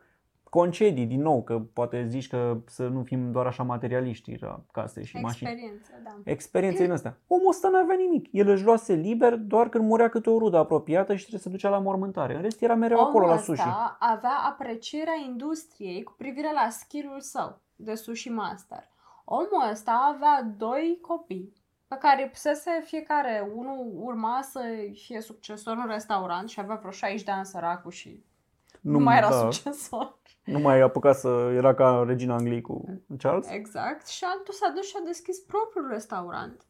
[0.55, 5.03] concedii, din nou, că poate zici că să nu fim doar așa materialiști la case
[5.03, 5.49] și mașini.
[5.49, 6.11] Experiență, da.
[6.23, 7.17] Experiențe din astea.
[7.27, 8.27] Omul ăsta n-avea nimic.
[8.31, 11.69] El își luase liber doar când murea câte o rudă apropiată și trebuie să ducea
[11.69, 12.35] la mormântare.
[12.35, 13.69] În rest era mereu acolo Omul la ăsta sushi.
[13.99, 18.83] avea aprecierea industriei cu privire la skill-ul său de sushi master.
[19.25, 21.53] Omul ăsta avea doi copii
[21.87, 24.61] pe care pusese fiecare, unul urma să
[24.93, 28.23] fie succesor în restaurant și avea vreo 60 de ani săracul și
[28.81, 30.17] nu, mai era da, succesor.
[30.45, 32.83] Nu mai apuca să era ca regina Angliei cu
[33.17, 33.49] Charles.
[33.49, 34.07] Exact.
[34.07, 36.65] Și altul s-a dus și a deschis propriul restaurant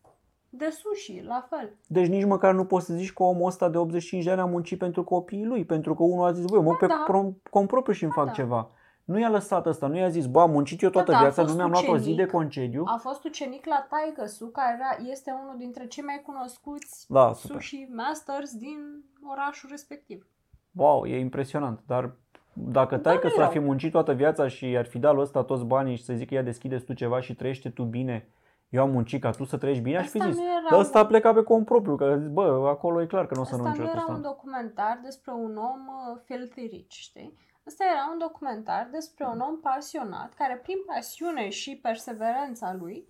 [0.50, 1.76] de sushi, la fel.
[1.88, 4.46] Deci nici măcar nu poți să zici că omul ăsta de 85 de ani a
[4.46, 7.06] muncit pentru copiii lui, pentru că unul a zis, băi, mă Ba pe da.
[7.08, 8.34] prom- cont propriu și îmi Ba fac da.
[8.42, 8.70] ceva.
[9.04, 11.22] Nu i-a lăsat ăsta, nu i-a zis, bă, am muncit eu toată Da, da, a
[11.22, 12.18] viața, fost nu mi-am luat o zi ucenic.
[12.18, 12.84] de concediu.
[12.88, 17.56] A fost ucenic la Taigăsu, care era, este unul dintre cei mai cunoscuți Da, super.
[17.62, 20.28] sushi masters din orașul respectiv.
[20.72, 22.12] Wow, e impresionant, dar
[22.58, 23.52] dacă Da, tai că nu s-ar erau.
[23.52, 26.34] fi muncit toată viața și ar fi dat lui ăsta toți banii și să zică
[26.34, 28.30] ia deschideți tu ceva și trăiește tu bine,
[28.70, 30.40] eu am muncit ca tu să trăiești bine, aș fi Asta zis.
[30.40, 33.02] nu era Dar ăsta a un- plecat pe cont propriu, că a zis, bă, acolo
[33.02, 34.30] e clar că nu o să Asta rămân nu niciodată era un ăsta.
[34.30, 37.38] documentar despre un om uh, filthy rich, știi?
[37.68, 43.08] Asta era un documentar despre un om pasionat care prin pasiune și perseverența lui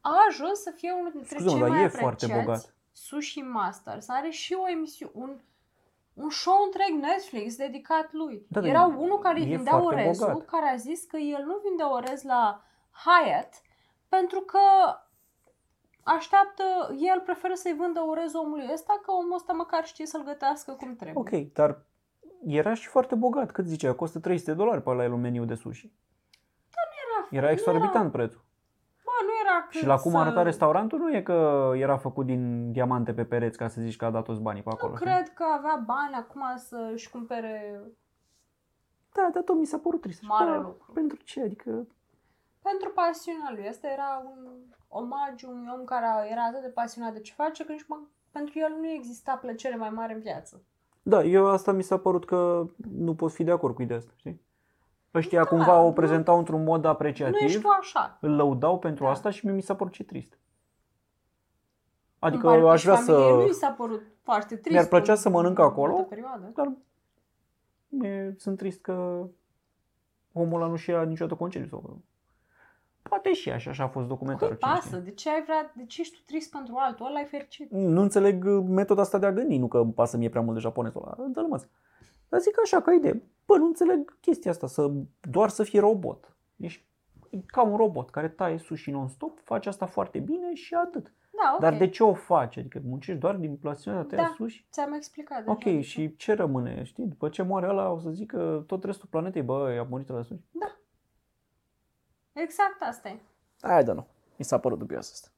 [0.00, 2.74] a ajuns să fie unul dintre Scuze-mă, cei dar mai e foarte apreciați bogat.
[2.92, 4.08] sushi masters.
[4.08, 5.30] Are și o emisiune, un,
[6.16, 8.46] un show întreg Netflix dedicat lui.
[8.48, 10.46] Da, dar era e- unul care îi e vindea foarte orezul, bogat.
[10.46, 12.62] care a zis că el nu vinde orez la
[13.04, 13.54] Hyatt
[14.08, 14.58] pentru că
[16.02, 16.64] așteaptă,
[16.98, 20.96] el preferă să-i vândă orez omului ăsta, că omul ăsta măcar știe să-l gătească cum
[20.96, 21.42] trebuie.
[21.42, 21.78] Ok, dar
[22.46, 23.50] era și foarte bogat.
[23.50, 23.94] Cât zicea?
[23.94, 25.92] Costă 300 de dolari pe la el un meniu de sushi.
[27.30, 28.44] Era, Era exorbitant prețul.
[29.56, 30.16] Bă, nu era cât Și la cum să...
[30.16, 34.04] arăta restaurantul nu e că era făcut din diamante pe pereți ca să zici că
[34.04, 34.92] a dat toți banii pe acolo.
[34.92, 35.10] Nu știi?
[35.10, 37.80] cred că avea bani acum să-și cumpere
[39.12, 40.22] Da, dar tot mi s-a părut trist.
[40.22, 40.92] Mare Bă, lucru.
[40.92, 41.42] Pentru ce?
[41.42, 41.86] Adică
[42.68, 43.68] pentru pasiunea lui.
[43.68, 44.38] Asta era un
[44.88, 47.96] omagiu unui om care era atât de pasionat de ce face, că nici mă,
[48.30, 50.62] pentru el nu exista plăcere mai mare în viață.
[51.02, 54.12] Da, eu asta mi s-a părut că nu pot fi de acord cu ideea asta,
[54.16, 54.45] știi?
[55.16, 58.18] Ăștia Da, cumva o nu- prezentau într-un mod Nu apreciativ, ești tu așa.
[58.20, 59.10] îl lăudau pentru Da.
[59.10, 60.38] asta și mie mi s-a părut ce trist.
[62.18, 63.12] Adică Îmi pare că aș și vrea să...
[63.12, 64.70] familiei lui s-a părut foarte trist.
[64.70, 65.92] Mi-ar plăcea în- să mănânc în acolo.
[65.92, 66.46] toată perioada.
[66.54, 66.72] Dar
[68.10, 69.26] e, sunt trist că
[70.32, 71.68] omul ăla nu și ia niciodată concediu.
[71.68, 72.00] Sau...
[73.02, 74.56] Poate și așa, așa a fost Cui documentarul.
[74.56, 74.86] cine pasă?
[74.86, 74.98] știe.
[75.00, 77.06] De ce ai vrea, de ce ești tu trist pentru altul?
[77.06, 77.70] Ăla e fericit.
[77.70, 80.54] Nu înțeleg uh, metoda asta de a gândi, nu că îmi pasă mie prea mult
[80.54, 81.28] de japonezul ăla.
[81.28, 81.62] Dă-l mă.
[82.28, 83.22] Dar zic așa, ca idee.
[83.46, 86.36] Bă, nu înțeleg chestia asta, să, doar să fii robot.
[86.56, 86.84] Ești
[87.46, 91.12] ca un robot care taie sushi non-stop, face asta foarte bine și atât.
[91.42, 91.60] Da, ok.
[91.60, 92.56] Dar de ce o faci?
[92.56, 94.34] Adică muncești doar din pasiunea de a tăia Da.
[94.36, 94.66] sushi?
[94.70, 95.50] Ți-am explicat deja.
[95.50, 96.82] Ok, și ce rămâne?
[96.82, 100.08] Știi, după ce moare ăla o să zic că tot restul planetei, bă, a murit
[100.08, 100.42] la sushi.
[102.32, 103.20] Exact asta e.
[103.60, 104.06] Hai, da, nu.
[104.36, 105.28] Mi s-a părut dubios asta.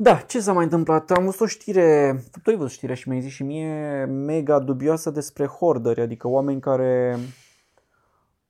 [0.00, 1.10] Da, ce s-a mai întâmplat?
[1.10, 5.10] Am văzut o știre, tu ai văzut știrea și mi-ai zis și mie, mega dubioasă
[5.10, 7.16] despre hoarderi, adică oameni care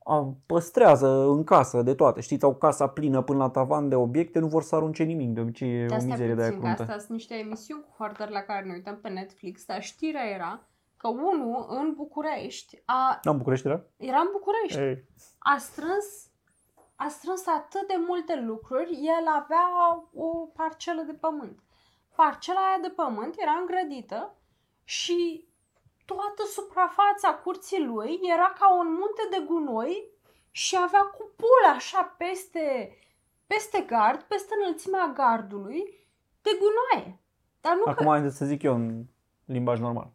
[0.04, 2.20] a, păstrează în casă de toate.
[2.20, 5.40] Știți, au casa plină până la tavan de obiecte, nu vor să arunce nimic, de
[5.40, 6.82] obicei e De o asta mizerie de aia puțin, că cruntă.
[6.82, 10.68] astea sunt niște emisiuni cu hoarderi la care ne uităm pe Netflix, dar știrea era
[10.96, 13.84] că unul în București a, Am București era?
[13.96, 15.04] era în București, Ei.
[15.38, 16.27] a strâns
[17.04, 19.66] a strâns atât de multe lucruri, el avea
[20.14, 21.58] o parcelă de pământ.
[22.14, 24.34] Parcela aia de pământ era îngrădită
[24.84, 25.48] și
[26.04, 30.10] toată suprafața curții lui era ca un munte de gunoi
[30.50, 32.96] și avea cupula așa peste,
[33.46, 35.82] peste gard, peste înălțimea gardului,
[36.42, 37.20] de gunoaie.
[37.60, 38.10] Dar nu Acum că...
[38.10, 39.04] haideți să zic eu în
[39.44, 40.10] limbaj normal.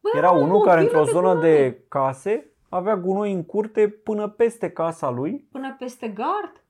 [0.00, 1.50] Bă, Era o unul care mobilă într-o zonă gunoi.
[1.50, 6.62] de case avea gunoi în curte până peste casa lui Până peste gard?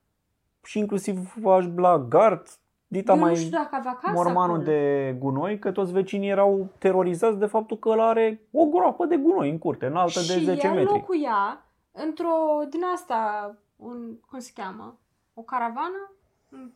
[0.63, 2.47] și inclusiv aș la gard,
[2.87, 4.61] dita Eu nu mai știu dacă avea casă mormanul acolo.
[4.71, 9.15] de gunoi, că toți vecinii erau terorizați de faptul că ăla are o groapă de
[9.17, 10.93] gunoi în curte, înaltă de și 10 el metri.
[10.93, 14.97] locuia într-o din asta, un, cum se cheamă?
[15.33, 16.11] O caravană?
[16.51, 16.71] Un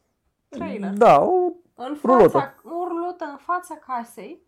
[0.49, 0.93] trailer.
[0.93, 2.27] Da, o, În Rulotă.
[2.29, 4.39] fața, o rulotă în fața casei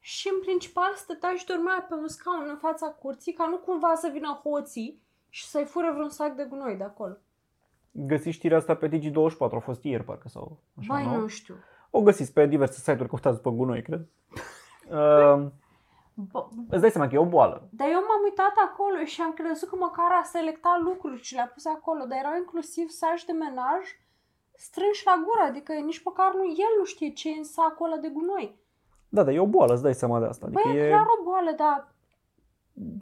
[0.00, 3.94] și în principal stătea și dormea pe un scaun în fața curții ca nu cumva
[3.94, 7.16] să vină hoții și să-i fure vreun sac de gunoi de acolo.
[7.90, 11.16] găsiți știrea asta pe Digi24, a fost ieri parcă sau așa, Băi, nu?
[11.20, 11.54] nu știu.
[11.90, 14.06] O găsiți pe diverse site-uri, căutați după gunoi, cred.
[14.90, 15.46] Uh,
[16.32, 17.68] Bă, îți dai seama că e o boală.
[17.70, 21.46] Dar eu m-am uitat acolo și am crezut că măcar a selectat lucruri și le-a
[21.54, 23.82] pus acolo, dar erau inclusiv saci de menaj
[24.54, 28.00] strânși la gură, adică nici măcar nu, el nu știe ce e în sacul ăla
[28.00, 28.58] de gunoi.
[29.10, 30.46] Da, dar e o boală, îți dai seama de asta.
[30.46, 31.94] Adică Băi, e e, clar o boală, dar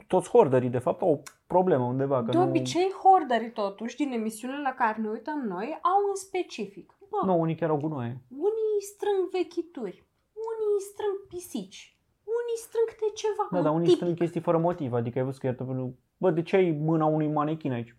[0.07, 2.23] toți horderii, de fapt, au o problemă undeva.
[2.23, 6.15] Că de nu, obicei horderii totuși din emisiunile la care ne uităm noi au un
[6.15, 6.97] specific.
[7.09, 8.17] Bă, Nu, unii chiar au gunoaie.
[8.29, 10.03] unii strâng vechituri,
[10.49, 13.47] unii strâng pisici, unii strâng câte ceva.
[13.51, 13.95] Da, un dar unii tip.
[13.95, 14.93] strâng chestii fără motiv.
[14.93, 15.63] Adică ai văzut că iată,
[16.17, 17.95] bă, de ce ai mâna unui manechin aici?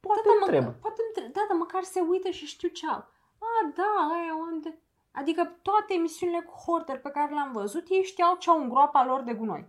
[0.00, 0.64] Poate da, întreb.
[0.64, 1.32] măcar, poate întreb.
[1.32, 3.02] Da, dar măcar se uită și știu ce au.
[3.38, 4.78] A, da, aia unde...
[5.20, 9.04] Adică toate emisiunile cu hoarder pe care le-am văzut, ei știau ce au în groapa
[9.04, 9.64] lor de gunoi.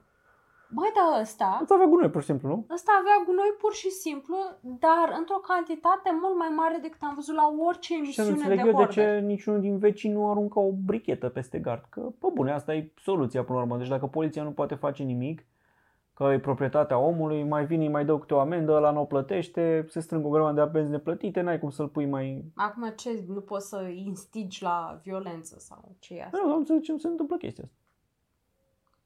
[0.69, 2.65] Băi, dar ăsta, Ați avea gunoi, pur și simplu, nu?
[2.73, 7.35] ăsta avea gunoi pur și simplu, dar într-o cantitate mult mai mare decât am văzut
[7.35, 9.19] la orice Și nu emisiune înțeleg de eu de hoarder.
[9.19, 11.83] ce niciunul din vecini nu aruncă o brichetă peste gard.
[11.89, 13.77] Că, pe bune, asta e soluția până la urmă.
[13.77, 15.45] Deci dacă poliția nu poate face nimic,
[16.17, 19.05] că e proprietatea omului, mai vine, îi mai dă câte o amendă, ăla nu o
[19.05, 22.51] plătește, se strâng o grămadă de apenzi neplătite, n-ai cum să-l pui mai...
[22.55, 26.37] Acum ce, nu poți să instigi la violență sau ce e asta?
[26.41, 27.75] Nu, nu înțeleg ce nu se întâmplă chestia asta.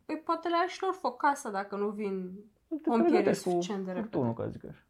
[0.06, 2.32] Păi poate le și lor foc casa dacă nu vin
[2.68, 4.10] Te Pompierii pregătești cu suficient de repede.
[4.10, 4.84] furtunul, ca zic așa.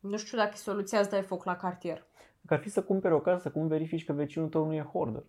[0.00, 2.06] Nu știu dacă e soluția să dai foc la cartier.
[2.46, 5.24] Că ar fi să cumperi o casă, cum verifici că vecinul tău nu e hoarder?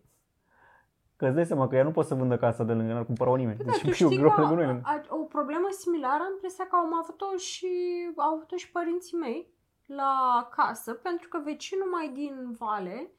[1.22, 3.36] Că îți dai seama că ea nu poate să vândă casa de lângă, n-ar cumpăra-o
[3.36, 3.56] nimeni.
[3.56, 4.82] Păi da, Deci tu e o știi groapă că de gunoi lângă.
[4.84, 7.68] a, o problemă similară am impresia că au avut-o și,
[8.16, 9.52] au avut-o și părinții mei
[9.86, 13.10] la casă, pentru că vecinul mai din vale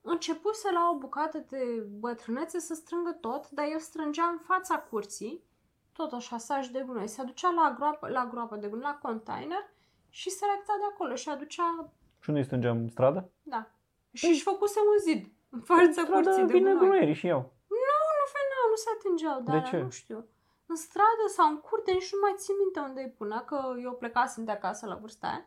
[0.00, 5.44] începuse la o bucată de bătrânețe să strângă tot, dar el strângea în fața curții,
[5.92, 7.08] tot așa, saci de gunoi.
[7.08, 9.70] Se aducea la groapă, la groapă de gunoi, la container
[10.08, 13.30] și selecta de acolo și aducea, Și unde îi strângeam în stradă?
[13.42, 13.70] da.
[14.12, 16.78] Și își făcuse un zid în fața curții stradă de vine gunoi.
[16.82, 17.42] gunoierii și iau.
[17.68, 19.78] Nu veneau, nu se atingeau, De dar ce?
[19.80, 20.18] nu știu.
[20.66, 23.92] În stradă sau în curte, nici nu mai țin minte unde îi punea, că eu
[23.92, 25.46] plecasem de acasă la vârsta aia.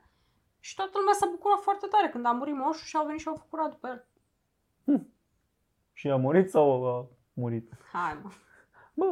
[0.60, 3.28] Și toată lumea s-a bucurat foarte tare când a murit moșul și au venit și
[3.28, 4.00] au făcut după el.
[5.94, 7.72] Și a murit sau a murit?
[7.92, 8.30] Hai, mă.
[8.94, 9.06] Bă,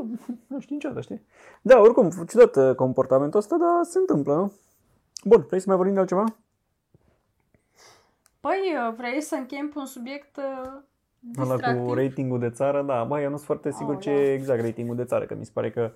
[0.47, 1.25] nu știu niciodată, știi?
[1.61, 4.53] Da, oricum, ciudat uh, comportamentul ăsta, dar se întâmplă, nu?
[5.23, 6.23] Bun, vrei să mai vorbim de altceva?
[8.47, 10.81] Păi, uh, vrei să încheiem pe un subiect uh,
[11.37, 11.93] Ăla cu distractiv?
[11.93, 14.25] ratingul de țară, da, bă, eu nu sunt foarte sigur ce Aoleu.
[14.25, 15.91] e exact ratingul de țară, că mi se pare că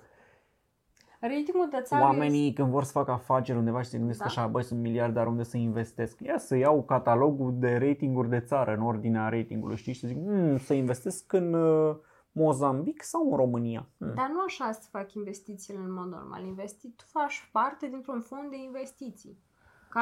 [1.20, 4.24] Ratingul de țară oamenii când vor să facă afaceri undeva și se gândesc Da.
[4.24, 6.20] așa, băi, sunt miliardar, unde să investesc?
[6.20, 9.92] Ia să iau catalogul de ratinguri de țară în ordinea ratingului, știi?
[9.92, 11.96] Și să zic, hmm, să investesc în uh,
[12.32, 13.88] Mozambic sau în România?
[13.98, 14.14] Hmm.
[14.14, 16.44] Dar nu așa se fac investițiile în mod normal.
[16.44, 19.38] Investi, tu faci parte dintr-un fond de investiții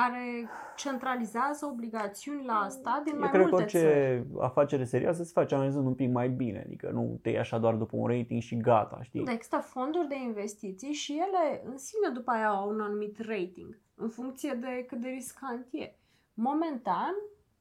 [0.01, 4.27] care centralizează obligațiuni la stat din Eu mai cred că multe orice țări.
[4.41, 7.75] afacere serioasă se face analizând un pic mai bine, adică nu te iei așa doar
[7.75, 9.25] după un rating și gata, știi?
[9.25, 13.79] Da, există fonduri de investiții și ele în sine după aia au un anumit rating
[13.95, 15.95] în funcție de cât de riscant e.
[16.35, 17.15] Momentan,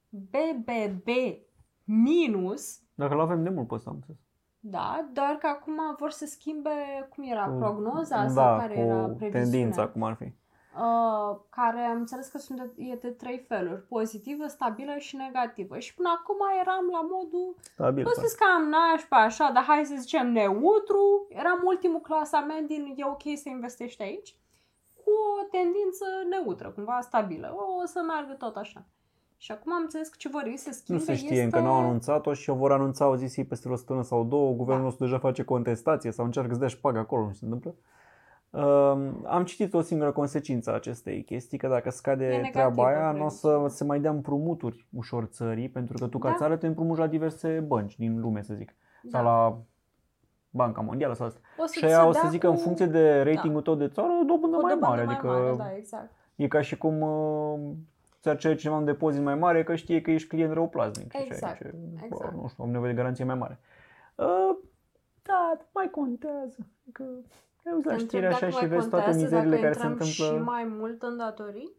[0.10, 1.08] BBB
[1.84, 4.20] minus, Dacă l avem de mult pe ăsta, am înțeles.
[4.60, 6.70] da, doar că acum vor să schimbe
[7.16, 9.42] cum era Cu- prognoza da, sau care cu era previziunea.
[9.42, 10.32] tendința, cum ar fi.
[10.78, 15.80] Uh, care am înțeles că sunt de, e de trei feluri, pozitivă, stabilă și negativă.
[15.80, 18.04] Și până acum eram la modul, Stabil.
[18.04, 18.28] bă, parcă.
[18.30, 23.24] să cam nașpa, așa, dar hai să zicem neutru, eram ultimul clasament din e ok
[23.36, 24.36] să investești aici,
[25.04, 27.54] cu o tendință neutră, cumva stabilă.
[27.56, 28.86] O, o să meargă tot așa.
[29.38, 31.44] Și acum am înțeles că ce vor ei să schimbe Nu se știe, este...
[31.44, 34.52] încă n-au anunțat-o și o vor anunța o zi ei peste o săptămână sau două.
[34.52, 34.88] Guvernul Da.
[34.88, 37.76] nostru deja face contestație sau încearcă să dea șpagă acolo, nu se întâmplă.
[38.56, 42.86] Uh, am citit o singură consecință a acestei chestii, că dacă E scade negativă treaba
[42.88, 43.70] aia, nu o să previziunea.
[43.70, 46.36] se mai dea împrumuturi ușor țării, pentru că tu ca Da.
[46.36, 48.76] țară te împrumuți la diverse bănci din lume, să zic.
[49.04, 49.10] Da.
[49.18, 49.58] Sau la
[50.50, 51.40] Banca Mondială sau asta.
[51.58, 53.88] o să Și aia o să dea zică cu în funcție de ratingul tău de
[53.88, 55.04] țară, o dobândă o mai dobândă mare.
[55.04, 56.12] mai adică mare, da, exact.
[56.36, 57.60] e ca și cum uh,
[58.22, 61.12] ți-ar cere cineva un depozit mai mare că știe că ești client răuplasnic.
[61.12, 62.34] și așa, Exact, zice, bă, exact.
[62.36, 63.60] nu știu, am nevoie de garanție mai mare.
[64.16, 64.56] Uh,
[65.22, 66.58] da, mai contează.
[66.92, 67.04] Că
[67.66, 69.62] te uiți la Te știri întreb așa dacă și mai vezi toate contează mizerile dacă
[69.62, 70.38] care se intrăm întâmplă.
[70.38, 71.72] și mai mult în datorii?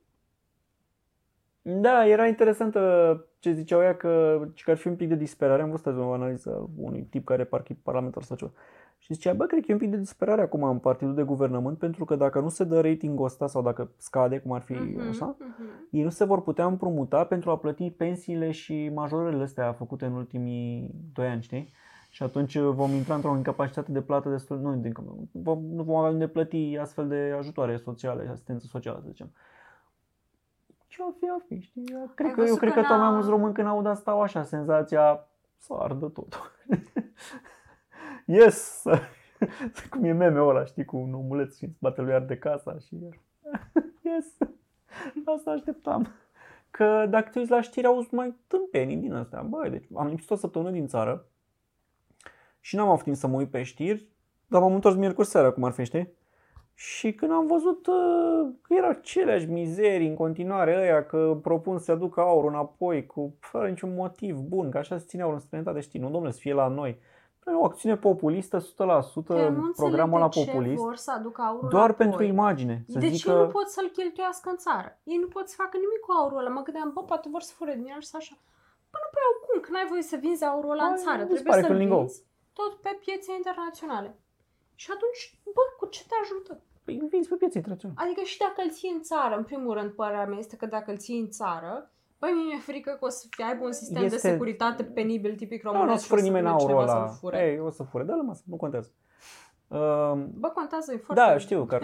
[1.62, 5.62] Da, era interesant uh, ce ziceau ea că, că ar fi un pic de disperare.
[5.62, 8.51] Am văzut azi o analiză unui tip care parcă e parlamentar sau ceva.
[8.99, 11.78] Și zicea, bă, cred că e un pic de disperare acum în partidul de guvernământ
[11.78, 15.09] pentru că dacă nu se dă ratingul ăsta sau dacă scade, cum ar fi Mhm,
[15.09, 15.89] așa, mhm.
[15.91, 20.12] ei nu se vor putea împrumuta pentru a plăti pensiile și majorările astea făcute în
[20.12, 21.72] ultimii 2 ani, știi?
[22.17, 24.93] Și atunci vom intra într-o incapacitate de plată destul, nu, din,
[25.33, 29.33] vom, nu vom avea de plăti astfel de ajutoare sociale, asistență socială, să zicem.
[30.87, 31.85] Ce o fi, o fi, știi?
[31.93, 33.67] Eu Cred Ai că, eu văzut cred că că tot mai n-a- mulți români când
[33.67, 36.53] aud asta au așa senzația să ardă totul.
[38.39, 38.83] yes!
[39.91, 42.99] Cum e meme-ul ăla, știi, cu un omuleț și în spatele lui arde casa și
[44.09, 44.37] yes!
[45.25, 46.09] Asta așteptam.
[46.71, 49.43] Că dacă te uiți la știri, auzi mai tâmpenii din astea.
[49.43, 51.27] Băi, deci am lipsit o săptămână din țară
[52.67, 54.07] și n-am avut timp să mă uit pe știri,
[54.47, 56.12] dar m-am întors miercuri seara, cum ar fi, știi?
[56.75, 61.93] Și când am văzut uh, că erau aceleași mizerii în continuare ăia, că propun să
[61.93, 65.81] aducă aurul înapoi cu fără niciun motiv bun, că așa se ține aurul în străinătate,
[65.81, 66.99] știi, nu domnule, să fie la noi.
[67.45, 71.12] Păi, o acțiune populistă 100%, Că nu înțeleg programul de la ce populist, vor să
[71.19, 72.07] aducă aurul doar înapoi.
[72.07, 72.85] pentru imagine.
[72.89, 74.99] Să de zică, ce nu pot să-l cheltuiască în țară?
[75.12, 76.49] Ei nu pot să facă nimic cu aurul ăla.
[76.49, 78.35] Mă gândeam, bă, poate vor să fure din el și să așa.
[78.91, 81.21] Bă, nu prea au cum, că n-ai voie să vinzi aurul ăla în Bă, țară.
[81.23, 82.05] nu Trebuie dispare să-l când lingou.
[82.05, 82.21] vinzi
[82.59, 84.11] tot pe piețe internaționale.
[84.74, 85.22] Și atunci,
[85.57, 86.52] bă, cu ce te ajută?
[86.84, 88.00] păi vinzi pe piețe internaționale.
[88.04, 90.90] Adică și dacă îl ții în țară, în primul rând, părerea mea este că dacă
[90.90, 94.14] îl ții în țară, Păi mi-e frică că o să fie, aibă un sistem Este-
[94.16, 95.88] de securitate penibil tipic Nu, românesc.
[95.90, 97.07] nu o să și fure vină nimeni aurul cineva ăla.
[97.09, 97.38] să-l fure.
[97.50, 98.04] Ei, o să fure.
[98.04, 98.90] Dă-l masă, nu contează.
[99.68, 99.78] Uh,
[100.34, 101.22] Bă, contează, e foarte...
[101.22, 101.78] Da, știu, că,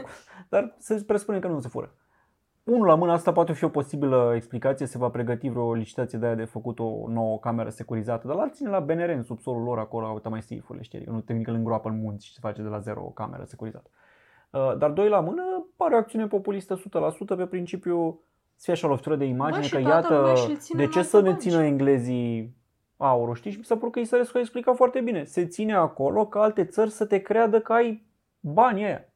[0.48, 1.94] dar să presupunem că nu se fură.
[2.64, 6.26] Unul la mână, asta poate fi o posibilă explicație, se va pregăti vreo licitație de
[6.26, 9.78] aia de făcut o nouă cameră securizată, dar la ține la BNR, în subsolul lor,
[9.78, 12.68] acolo au mai safe-urile, știi, nu tehnică îl îngroapă în munți și se face de
[12.68, 13.90] la zero o cameră securizată.
[14.50, 15.42] Uh, Dar doi la mână,
[15.76, 16.80] pare o acțiune populistă
[17.34, 18.20] 100% pe principiu
[18.54, 20.90] să fie așa lovitură de imagine, și că toată lumea iată, și-l ține de în
[20.90, 21.40] ce alte să ne bănci.
[21.40, 22.56] țină englezii
[22.96, 23.50] aurul, știi?
[23.50, 25.24] Și mi s-a părut că Isărescu a explicat foarte bine.
[25.24, 28.06] Se ține acolo ca alte țări să te creadă că ai
[28.40, 29.11] banii aia.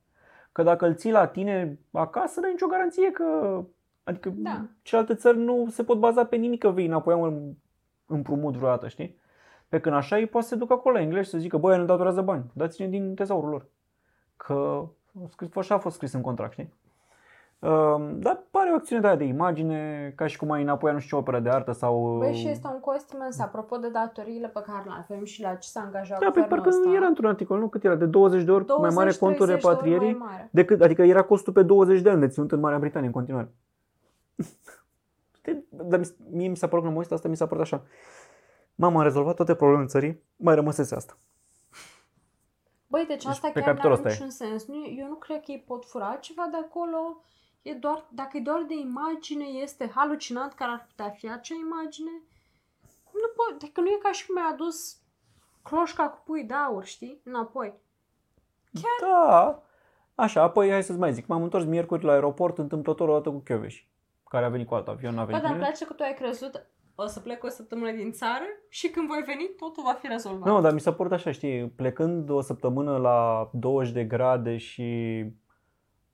[0.57, 3.61] Că dacă îl ții la tine acasă, nu ai nicio garanție că...
[4.05, 4.65] Adică Da.
[4.83, 7.53] celelalte țări nu se pot baza pe nimic că vei înapoi un
[8.07, 9.19] împrumut vreodată, știi?
[9.69, 11.79] Pe când așa ei poate să se ducă acolo la englezi și să zică, băi,
[11.79, 13.67] ne datorează bani, dați-ne din tezaurul lor.
[14.37, 14.85] Că
[15.25, 16.73] a scris- așa a fost scris în contract, știi?
[17.59, 20.99] Uh, dar pare o acțiune de aia de imagine, ca și cum ai înapoi nu
[20.99, 22.17] știu ce operă de artă sau...
[22.19, 25.55] Băi, și este un cost imens, apropo de datoriile pe care le avem și la
[25.55, 26.91] ce s-a angajat Da, pe guvernul parcă ăsta.
[26.95, 27.69] era într-un articol, nu?
[27.69, 27.95] Cât era?
[27.95, 30.49] De 20 de ori 20, mai mare contul 30 de ori repatrierii mai mare.
[30.53, 33.49] decât, adică era costul pe 20 de ani de ținut în Marea Britanie în continuare.
[35.39, 35.65] Știi?
[35.69, 37.83] Dar mi- mie mi s-a părut că mă uit asta, mi s-a părut așa.
[38.75, 41.17] Mamă, am rezolvat toate problemele țării, mai rămăsese asta.
[42.87, 44.27] Băi, deci asta pe chiar capitolul n-are ăsta e.
[44.27, 44.67] niciun sens.
[44.67, 47.21] Nu, eu nu cred că ei pot fura ceva de acolo.
[47.67, 52.11] E doar, dacă e doar de imagine, este halucinant care ar putea fi acea imagine.
[53.13, 54.97] Nu pot, adică nu e ca și cum ai adus
[55.63, 57.21] cloșca cu pui de aur, știi?
[57.25, 57.75] Înapoi.
[59.01, 59.63] Da.
[60.15, 61.27] Așa, apoi hai să-ți mai zic.
[61.27, 63.85] M-am întors miercuri la aeroport întâmplător o dată cu Chioveș,
[64.29, 65.67] care a venit cu alt avion, n-a Bă, venit dar cu îmi mine.
[65.67, 69.23] place că tu ai crezut o să plec o săptămână din țară și când voi
[69.27, 70.49] veni, totul va fi rezolvat.
[70.49, 74.85] Nu, dar mi s-a părut așa, știi, plecând o săptămână la 20 de grade și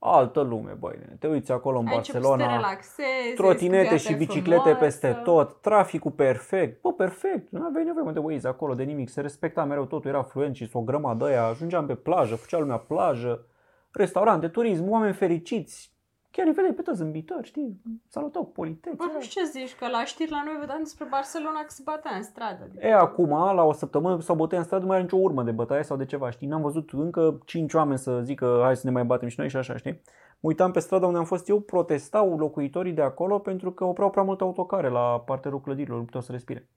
[0.05, 3.99] altă lume, băi, te uiți acolo în ai început să te Barcelona, relaxezi, trotinete ai
[3.99, 4.85] și viața biciclete frumoasă.
[4.85, 9.09] peste tot, traficul perfect, bă, perfect, nu aveai nevoie mă, de Waze acolo, de nimic,
[9.09, 12.77] se respecta mereu totul, era fluent și o grămadă aia, ajungeam pe plajă, făcea lumea
[12.77, 13.47] plajă,
[13.93, 15.93] restaurante, turism, oameni fericiți,
[16.33, 18.97] chiar îi vedeai pe toți zâmbitori, știi, salutau cu politețe.
[18.97, 21.83] Bă, nu știu ce zici, că la știri la noi vedeam despre Barcelona că se
[21.85, 22.63] batea în stradă.
[22.65, 25.43] Adică, E, acum, la o săptămână sau bătăi în stradă, nu mai are nicio urmă
[25.43, 26.47] de bătaie sau de ceva, știi?
[26.47, 29.57] N-am văzut încă cinci oameni să zică hai să ne mai batem și noi și
[29.57, 30.01] așa, știi?
[30.41, 34.11] Mă uitam pe strada unde am fost eu, protestau locuitorii de acolo pentru că opreau
[34.11, 36.69] prea multe autocare la parterul clădirilor, nu puteau să respire.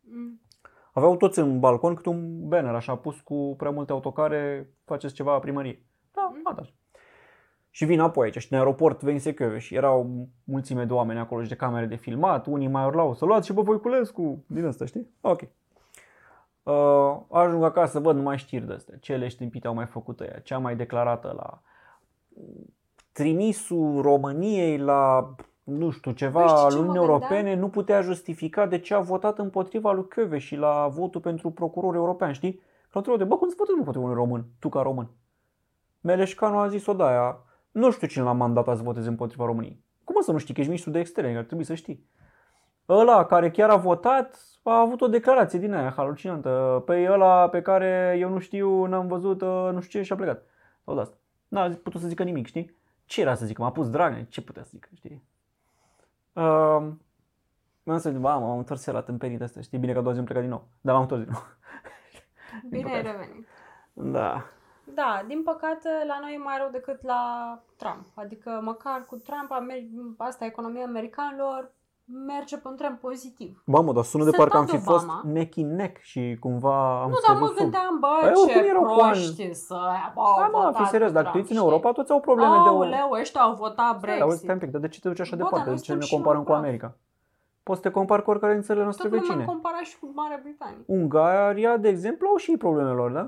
[0.00, 0.40] Mm.
[0.92, 5.32] Aveau toți în balcon câte un banner așa pus cu prea multe autocare, faceți ceva
[5.32, 5.82] la primărie.
[6.12, 6.40] Da, Mm.
[6.44, 6.62] gata.
[7.74, 11.42] Și vin apoi aici și în aeroport veni Secăve și erau mulțime de oameni acolo
[11.42, 14.84] și de camere de filmat, unii mai urlau să luați și pe Voiculescu, din asta,
[14.84, 15.10] știi?
[15.20, 15.40] Ok.
[16.62, 18.96] Uh, ajung acasă, văd numai știri de astea.
[19.00, 21.62] Ce leștimpite au mai făcut ăia, ce a mai declarată la
[23.12, 27.20] trimisul României la nu știu, ceva Păi știi al ce mă Uniunii gândeam?
[27.22, 31.50] Europene nu putea justifica de ce a votat împotriva lui Chiove și la votul pentru
[31.50, 32.52] procuror european, știi?
[32.52, 35.10] Că au întrebat, bă, cum se poate nu poate un român, tu ca român?
[36.00, 37.38] Meleșcanu a zis-o de aia,
[37.72, 39.84] nu știu cine l-a mandatat să voteze împotriva României.
[40.04, 42.06] Cum o să nu știi că ești ministru de externe, ar trebui să știi.
[42.88, 46.82] Ăla care chiar a votat a avut o declarație din aia halucinantă.
[46.86, 50.16] Pe ăla pe care eu nu știu, n-am văzut, uh, nu știu ce și a
[50.16, 50.46] plecat.
[50.84, 51.16] Sau de asta.
[51.48, 52.76] N-a putut să zică nimic, știi?
[53.04, 53.62] Ce era să zică?
[53.62, 55.22] M-a pus Dragnea, ce putea să zică, știi?
[56.32, 56.88] Uh,
[57.84, 59.62] M-am să ba, m-am întors la tâmpenii de astea.
[59.62, 60.68] Știi bine că a doua zi am plecat din nou.
[60.80, 61.42] Dar m-am întors din nou.
[62.70, 63.16] Bine ai păcate.
[63.16, 63.46] revenit.
[63.92, 64.44] Da.
[64.84, 67.20] Da, din păcate la noi e mai rău decât la
[67.76, 68.04] Trump.
[68.14, 71.72] Adică măcar cu Trump, Amer- asta economia americanilor
[72.26, 73.62] merge pe un trend pozitiv.
[73.66, 75.20] Ba mă, dar sună de Să parcă am tot fi fost Obama.
[75.24, 77.56] neck in neck și cumva am nu, dar scăzut mă sub.
[77.56, 79.00] gândeam, bă, Păi, oricum ce erau cu ani.
[79.12, 81.52] proști să aia, bă, Da, au mă, votat fi serios, cu dacă tu Trump, uiți
[81.52, 81.68] în știi?
[81.68, 82.72] Europa, toți au probleme de o...
[82.72, 84.38] Aoleu, ăștia au votat Da, auzi, Brexit.
[84.42, 85.56] stai un pic, dar de ce te duci așa Bă, departe?
[85.58, 86.64] dar De noi ce ne suntem și comparăm noi cu pravi.
[86.66, 86.88] America?
[87.62, 89.52] Poți să te compari cu oricare din țările noastre Tot lumea vecine.
[89.52, 90.82] compara și cu Marea Britanie.
[90.86, 93.26] Ungaria, de exemplu, au și ei problemele lor, da?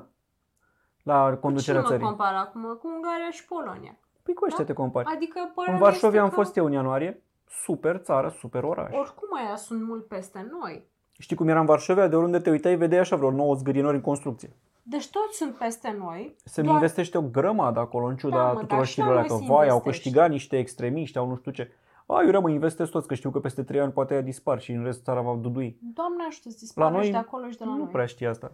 [1.10, 2.04] La Cu conducerea cine mă țării.
[2.16, 2.62] compar acum?
[2.62, 3.96] Cu Ungaria și Polonia.
[4.22, 4.70] Păi cu ăștia Da?
[4.70, 5.06] te compari.
[5.14, 7.22] Adică În părerea Varsovia este am că fost eu în ianuarie.
[7.64, 8.92] Super țară, super oraș.
[8.98, 10.84] Oricum aia sunt mult peste noi.
[11.18, 12.08] Știi cum era în Varsovia?
[12.08, 14.56] De oriunde te uitai, vedeai așa vreo 9 zgârienori în construcție.
[14.82, 16.36] Deci toți sunt peste noi.
[16.44, 19.14] Se doar- investește o grămadă acolo, în ciuda Da, mă, tuturor dar și la știrilor
[19.18, 19.88] noi că se vai, au investește.
[19.90, 21.70] câștigat niște extremiști, au nu știu ce.
[22.06, 24.72] A, eu mă investesc toți, că știu că peste 3 ani poate ea dispar și
[24.72, 25.78] în rest țara va dudui.
[25.94, 27.88] Doamne ajută să dispară La noi și de acolo și de la nu noi.
[27.92, 28.50] prea știi asta.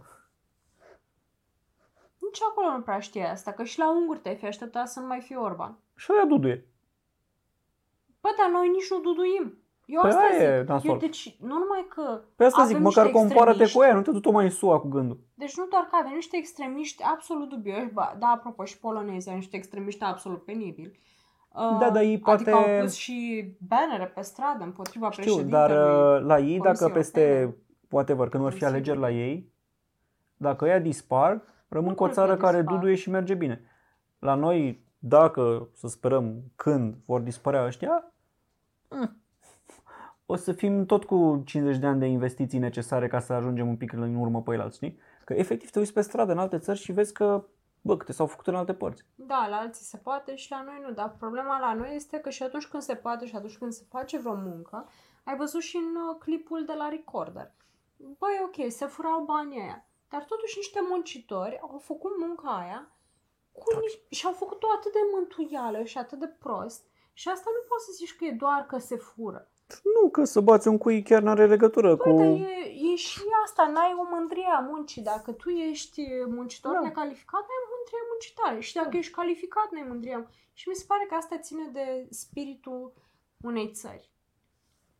[2.31, 5.05] Nici acolo nu prea știe asta, că și la unguri te-ai fi așteptat să nu
[5.07, 5.77] mai fie Orban.
[5.95, 6.65] Și aia duduie.
[8.21, 9.57] Bă, dar noi nici nu duduim.
[9.85, 10.69] Eu Păi asta aia e zic.
[10.69, 10.89] nasol.
[10.89, 13.89] Eu, deci, nu numai că Pe asta avem zic, măcar niște compară-te cu extremiști.
[13.91, 15.19] ea, nu te du mai în SUA cu gândul.
[15.33, 19.37] Deci nu doar că avem niște extremiști absolut dubioși, ba, da, apropo, și polonezii au
[19.37, 20.99] niște extremiști absolut penibili.
[21.53, 25.67] Uh, Da, dar ei poate- Adică au pus și bannere pe stradă împotriva Știu, președintelui.
[25.75, 27.55] dar uh, la ei, dacă Comisiei peste, Europene.
[27.89, 28.73] whatever, când vor fi Consiliul.
[28.95, 29.51] alegeri la ei,
[30.37, 31.41] dacă ea dispar,
[31.71, 32.75] rămân Nu cu o cred că țară care dispar.
[32.75, 33.61] duduie și merge bine.
[34.19, 38.13] La noi, dacă, să sperăm, când vor dispărea ăștia,
[38.89, 39.21] mm,
[40.25, 43.77] o să fim tot cu 50 de ani de investiții necesare ca să ajungem un
[43.77, 44.99] pic în urmă pe el, știi?
[45.25, 47.45] Că efectiv te uiți pe stradă în alte țări și vezi că,
[47.81, 49.05] bă, câte s-au făcut în alte părți.
[49.15, 52.29] Da, la alții se poate și la noi nu, dar problema la noi este că
[52.29, 54.87] și atunci când se poate și atunci când se face vreo muncă,
[55.23, 57.51] ai văzut și în uh, clipul de la Recorder.
[57.97, 62.81] Băi, ok, se furau banii aia, dar totuși niște muncitori au făcut munca aia
[63.51, 66.81] cu ni- și au făcut-o atât de mântuială și atât de prost
[67.13, 69.41] și asta nu poți să zici că e doar că se fură.
[69.95, 72.17] Nu, că să bați un cui chiar n-are legătură Păi, cu...
[72.17, 75.01] dar e, e și asta, n-ai o mândrie a muncii.
[75.01, 76.79] Dacă tu ești muncitor Da.
[76.79, 78.59] necalificat, n-ai mândrie muncitare.
[78.59, 80.27] Și dacă ești calificat, n-ai mândrie.
[80.53, 82.93] Și mi se pare că asta ține de spiritul
[83.41, 84.09] unei țări.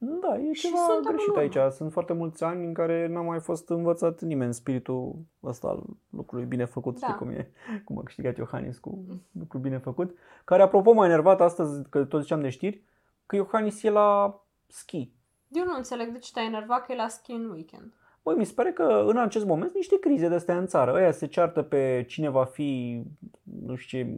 [0.03, 1.61] Da, e Și ceva suntem greșit în urmă.
[1.61, 1.73] aici.
[1.73, 6.45] Sunt foarte mulți ani în care n-a mai fost învățat nimeni spiritul ăsta al lucrului
[6.45, 7.07] bine făcut, Da.
[7.07, 7.51] știi cum e,
[7.85, 10.17] cum a câștigat Iohannis cu lucru bine făcut.
[10.43, 12.83] Care, apropo, m-a enervat astăzi, că tot ziceam de știri,
[13.25, 15.11] că Iohannis e la ski.
[15.47, 17.93] Eu nu înțeleg de ce te-ai enervat că e la ski în weekend.
[18.23, 20.93] Băi, mi se pare că în acest moment sunt niște crize de astea în țară.
[20.93, 23.01] Ăia se ceartă pe cine va fi,
[23.43, 24.15] nu știu ce,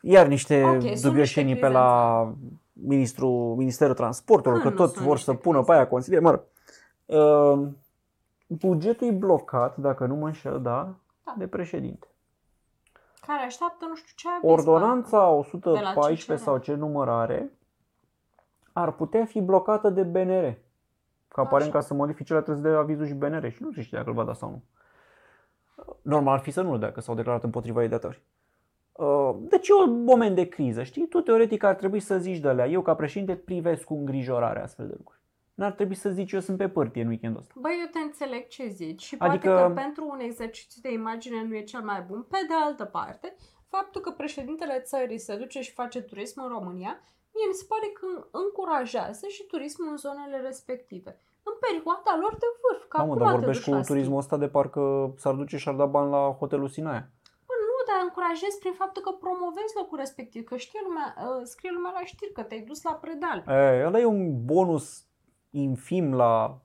[0.00, 2.34] iar niște Ok, okay, sunt dubioșenii niște pe crize în la
[2.72, 5.70] ministrul, Ministerul Transporturilor, Când că nu tot sunt vor niște să pună crize?
[5.72, 6.24] pe aia consilieri.
[6.24, 6.42] Mă rog.
[7.06, 7.68] Uh,
[8.46, 10.94] bugetul e blocat, dacă nu mă înșel, da,
[11.24, 11.34] Da.
[11.38, 12.06] de președinte.
[13.26, 15.34] Care așteaptă nu știu ce aviz, Ordonanța parcă.
[15.34, 16.42] 114 CCR.
[16.42, 17.50] sau ce număr are
[18.72, 20.56] ar putea fi blocată de BNR.
[21.28, 21.78] Că aparent Așa.
[21.78, 24.10] ca să modifice la trebuie să dea avizul și BNR și nu se știe dacă
[24.10, 24.62] îl va da sau nu.
[26.02, 28.14] Normal ar fi să nu-l dea, că s-au declarat împotriva ei de atunci.
[28.14, 28.20] Uh,
[29.38, 31.06] Deci e un moment de criză, știi?
[31.08, 32.66] Tu teoretic ar trebui să zici de alea.
[32.68, 35.18] Eu ca președinte privesc cu îngrijorare astfel de lucruri.
[35.54, 37.52] N-ar trebui să zici eu sunt pe pârtie în weekendul ăsta.
[37.56, 41.44] Băi, eu te înțeleg ce zici și Adică- poate că pentru un exercițiu de imagine
[41.48, 42.26] nu e cel mai bun.
[42.30, 43.36] Pe de altă parte,
[43.68, 46.92] faptul că președintele țării se duce și face turism în România,
[47.34, 51.18] mie mi se pare că încurajează și turismul în zonele respective.
[51.42, 52.84] În perioada lor de vârf.
[52.88, 53.92] Că Mamă, acum dar te vorbești duci cu la ski.
[53.92, 57.08] turismul ăsta de parcă s-ar duce și ar da bani la hotelul Sinaia.
[57.90, 61.70] Bă, nu, dar încurajezi prin faptul că promovezi locul respectiv, că știe lumea, uh, scrie
[61.74, 63.38] lumea la știri că te-ai dus la predal.
[63.48, 65.04] E, ăla e un bonus
[65.50, 66.58] infim la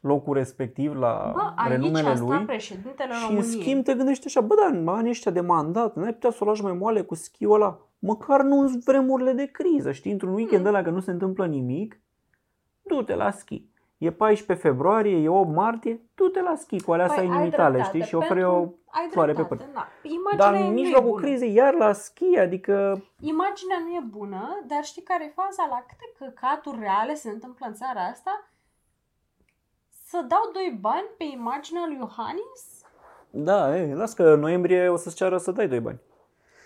[0.00, 2.44] locul respectiv, la Bă, aici renumele a stat lui.
[2.46, 3.60] președintele Și în României.
[3.60, 6.46] schimb te gândești așa, bă, dar în anii ăștia de mandat, n-ai putea să o
[6.46, 7.78] lași mai moale cu schiul ăla?
[7.98, 10.12] Măcar nu în vremurile de criză, știi?
[10.12, 10.74] Într-un weekend Hmm.
[10.74, 12.00] ăla că nu se întâmplă nimic,
[12.82, 13.64] du-te la schi.
[14.00, 17.50] E 14 februarie, e 8 martie, du-te la schi cu alea Păi, să ai inimii
[17.50, 18.08] tale, dreptate, știi?
[18.08, 19.74] Și oferi pentru- o ai floare pe dreptate, păr.
[19.74, 19.88] Da.
[20.02, 21.22] Imaginea Dar în nu e mijlocul bună.
[21.26, 25.66] crizei, iar la schi, adică Imaginea nu e bună, dar știi care e faza?
[25.70, 28.50] La câte căcaturi reale se întâmplă în țara asta?
[30.06, 32.62] Să dau doi bani pe imaginea lui Iohannis?
[33.30, 36.00] Da, e, las că în noiembrie o să-ți ceară să dai doi bani.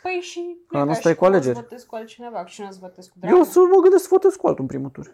[0.02, 0.56] Păi și...
[0.68, 1.54] Ca e nu ca stai și cu cum alegeri.
[1.56, 3.40] Să votez cu altcineva, cu cine să votez cu Eu Dragnea?
[3.40, 5.12] o să mă gândesc să votez cu altul în primul tur.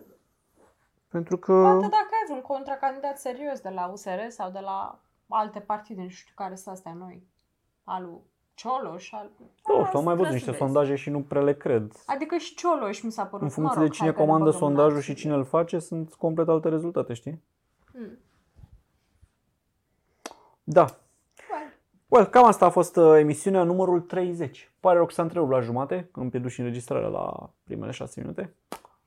[1.11, 1.53] Pentru că...
[1.53, 4.99] Poate dacă ai vreun contracandidat serios de la USR sau de la
[5.29, 7.27] alte partide, nu știu care sunt astea noi,
[7.85, 8.23] alu
[8.55, 9.13] Cioloș.
[9.13, 9.31] Al...
[9.39, 10.63] Nu știu, am mai văzut Trebuie să niște vezi.
[10.63, 11.93] sondaje și nu prea le cred.
[12.07, 13.43] Adică și Cioloș mi s-a părut.
[13.43, 15.05] În funcție mă rog, de cine hai că ne comandă băgăm în sondajul nas.
[15.05, 17.43] și cine îl face, sunt complet alte rezultate, știi?
[17.93, 18.19] Mm.
[20.65, 20.81] Da.
[21.51, 21.73] Well,
[22.09, 24.73] Well, cam asta a fost uh, emisiunea numărul 30.
[24.81, 28.21] Pare rău că s-a întrerupt la jumate, că îmi pierdut și înregistrarea la primele 6
[28.21, 28.55] minute.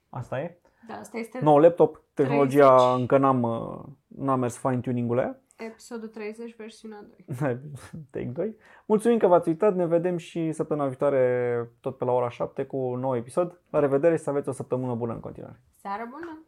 [0.09, 0.57] Asta e.
[0.87, 2.99] Da, asta este Nou laptop, tehnologia 30.
[2.99, 5.35] încă n-am, uh, n-am mers fine-tuning-ul ăla.
[5.57, 7.05] episodul 30, versiunea
[7.39, 7.59] 2.
[8.11, 8.55] Take 2.
[8.85, 12.77] Mulțumim că v-ați uitat, ne vedem și săptămâna viitoare tot pe la ora 7 cu
[12.77, 13.59] un nou episod.
[13.69, 15.61] La revedere și să aveți o săptămână bună în continuare.
[15.71, 16.43] Seară bună!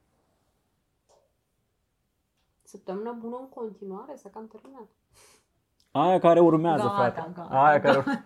[2.63, 4.87] Săptămână bună în continuare, să cam terminat.
[5.91, 7.31] Aia care urmează, Gata, frate.
[7.35, 8.01] gata, Aia gata.
[8.03, 8.25] care